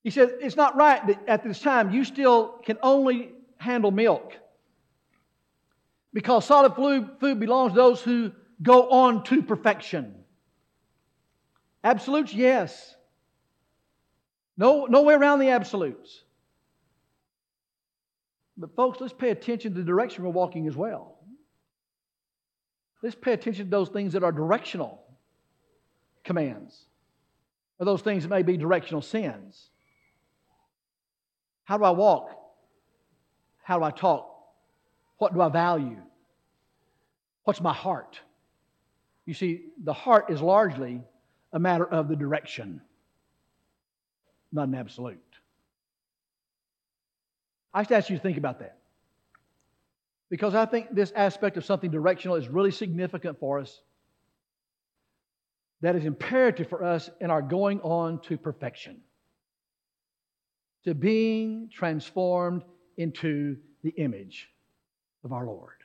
He 0.02 0.10
said, 0.10 0.30
It's 0.40 0.56
not 0.56 0.76
right 0.76 1.06
that 1.06 1.28
at 1.28 1.44
this 1.44 1.60
time 1.60 1.90
you 1.90 2.04
still 2.04 2.60
can 2.64 2.78
only 2.82 3.32
handle 3.58 3.90
milk. 3.90 4.32
Because 6.12 6.44
solid 6.44 6.74
food 6.74 7.38
belongs 7.38 7.72
to 7.72 7.76
those 7.76 8.00
who 8.00 8.32
go 8.62 8.90
on 8.90 9.22
to 9.24 9.42
perfection. 9.42 10.14
Absolutes, 11.84 12.34
yes. 12.34 12.96
No, 14.56 14.86
no 14.86 15.02
way 15.02 15.14
around 15.14 15.38
the 15.38 15.50
absolutes. 15.50 16.24
But, 18.56 18.74
folks, 18.76 19.00
let's 19.00 19.14
pay 19.14 19.30
attention 19.30 19.72
to 19.72 19.78
the 19.78 19.86
direction 19.86 20.24
we're 20.24 20.30
walking 20.30 20.66
as 20.66 20.76
well. 20.76 21.16
Let's 23.02 23.16
pay 23.16 23.32
attention 23.32 23.66
to 23.66 23.70
those 23.70 23.88
things 23.88 24.12
that 24.12 24.22
are 24.22 24.32
directional 24.32 25.02
commands, 26.24 26.84
or 27.78 27.86
those 27.86 28.02
things 28.02 28.24
that 28.24 28.28
may 28.28 28.42
be 28.42 28.58
directional 28.58 29.00
sins. 29.00 29.70
How 31.70 31.78
do 31.78 31.85
I 31.85 31.90
walk? 31.90 32.33
How 33.62 33.78
do 33.78 33.85
I 33.85 33.92
talk? 33.92 34.28
What 35.18 35.33
do 35.33 35.40
I 35.40 35.48
value? 35.48 35.98
What's 37.44 37.61
my 37.61 37.72
heart? 37.72 38.18
You 39.24 39.35
see, 39.35 39.66
the 39.85 39.92
heart 39.92 40.30
is 40.30 40.42
largely 40.42 41.00
a 41.52 41.61
matter 41.61 41.87
of 41.87 42.09
the 42.09 42.16
direction, 42.16 42.80
not 44.50 44.66
an 44.66 44.74
absolute. 44.74 45.22
I 47.72 47.83
just 47.83 47.92
ask 47.92 48.11
you 48.11 48.16
to 48.16 48.22
think 48.22 48.37
about 48.37 48.59
that. 48.59 48.78
Because 50.28 50.56
I 50.56 50.66
think 50.66 50.92
this 50.92 51.12
aspect 51.14 51.56
of 51.56 51.64
something 51.64 51.92
directional 51.92 52.35
is 52.35 52.48
really 52.48 52.72
significant 52.72 53.38
for 53.38 53.61
us. 53.61 53.80
That 55.83 55.94
is 55.94 56.04
imperative 56.04 56.68
for 56.68 56.83
us 56.83 57.11
in 57.20 57.30
our 57.30 57.42
going 57.42 57.80
on 57.83 58.22
to 58.22 58.37
perfection, 58.37 59.02
to 60.84 60.94
being 60.94 61.70
transformed 61.72 62.62
into 62.96 63.56
the 63.82 63.90
image 63.90 64.48
of 65.24 65.32
our 65.32 65.46
Lord. 65.46 65.76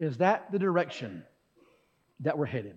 Is 0.00 0.18
that 0.18 0.50
the 0.52 0.58
direction 0.58 1.22
that 2.20 2.36
we're 2.36 2.46
headed? 2.46 2.76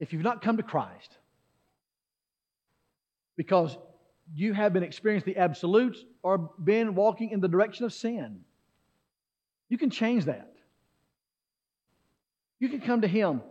if 0.00 0.12
you've 0.12 0.22
not 0.22 0.42
come 0.42 0.56
to 0.56 0.62
Christ 0.62 1.16
because 3.36 3.76
you 4.34 4.52
have 4.52 4.72
been 4.72 4.82
experiencing 4.82 5.34
the 5.34 5.40
absolutes 5.40 6.04
or 6.22 6.38
been 6.62 6.94
walking 6.94 7.30
in 7.30 7.40
the 7.40 7.48
direction 7.48 7.84
of 7.84 7.92
sin, 7.92 8.40
you 9.68 9.78
can 9.78 9.90
change 9.90 10.26
that. 10.26 10.52
You 12.60 12.68
can 12.68 12.80
come 12.80 13.02
to 13.02 13.08
Him 13.08 13.42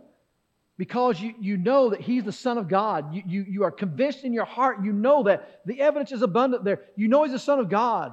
because 0.78 1.20
you, 1.20 1.34
you 1.40 1.56
know 1.56 1.90
that 1.90 2.00
He's 2.00 2.22
the 2.22 2.32
Son 2.32 2.56
of 2.56 2.68
God. 2.68 3.12
You, 3.12 3.22
you, 3.26 3.46
you 3.48 3.64
are 3.64 3.70
convinced 3.72 4.24
in 4.24 4.32
your 4.32 4.44
heart, 4.44 4.78
you 4.82 4.92
know 4.92 5.24
that 5.24 5.60
the 5.66 5.80
evidence 5.80 6.12
is 6.12 6.22
abundant 6.22 6.64
there. 6.64 6.82
You 6.96 7.08
know 7.08 7.24
He's 7.24 7.32
the 7.32 7.38
Son 7.38 7.58
of 7.58 7.68
God. 7.68 8.12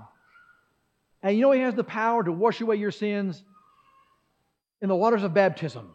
And 1.22 1.38
you 1.38 1.44
know 1.44 1.52
He 1.52 1.62
has 1.62 1.76
the 1.76 1.84
power 1.84 2.24
to 2.24 2.32
wash 2.32 2.60
away 2.60 2.78
your 2.78 2.92
sins 2.92 3.44
in 4.82 4.90
the 4.90 4.96
waters 4.96 5.24
of 5.24 5.34
baptism 5.34 5.92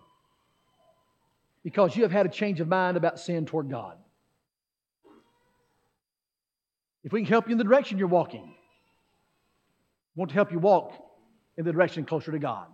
because 1.65 1.95
you 1.97 2.05
have 2.05 2.13
had 2.13 2.25
a 2.25 2.31
change 2.31 2.61
of 2.61 2.69
mind 2.69 2.97
about 2.97 3.19
sin 3.19 3.45
toward 3.45 3.69
God. 3.69 3.99
If 7.03 7.13
we 7.13 7.23
can 7.23 7.29
help 7.29 7.49
you 7.49 7.53
in 7.53 7.59
the 7.59 7.65
direction 7.65 7.99
you're 7.99 8.09
walking, 8.09 8.55
we 10.15 10.21
want 10.21 10.31
to 10.31 10.35
help 10.35 10.53
you 10.53 10.59
walk 10.59 10.93
in 11.57 11.65
the 11.65 11.73
direction 11.73 12.05
closer 12.05 12.31
to 12.31 12.39
God. 12.39 12.67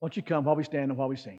Won't 0.00 0.16
you 0.16 0.22
come 0.22 0.44
while 0.44 0.56
we 0.56 0.64
stand 0.64 0.90
and 0.90 0.98
while 0.98 1.08
we 1.08 1.16
sing? 1.16 1.38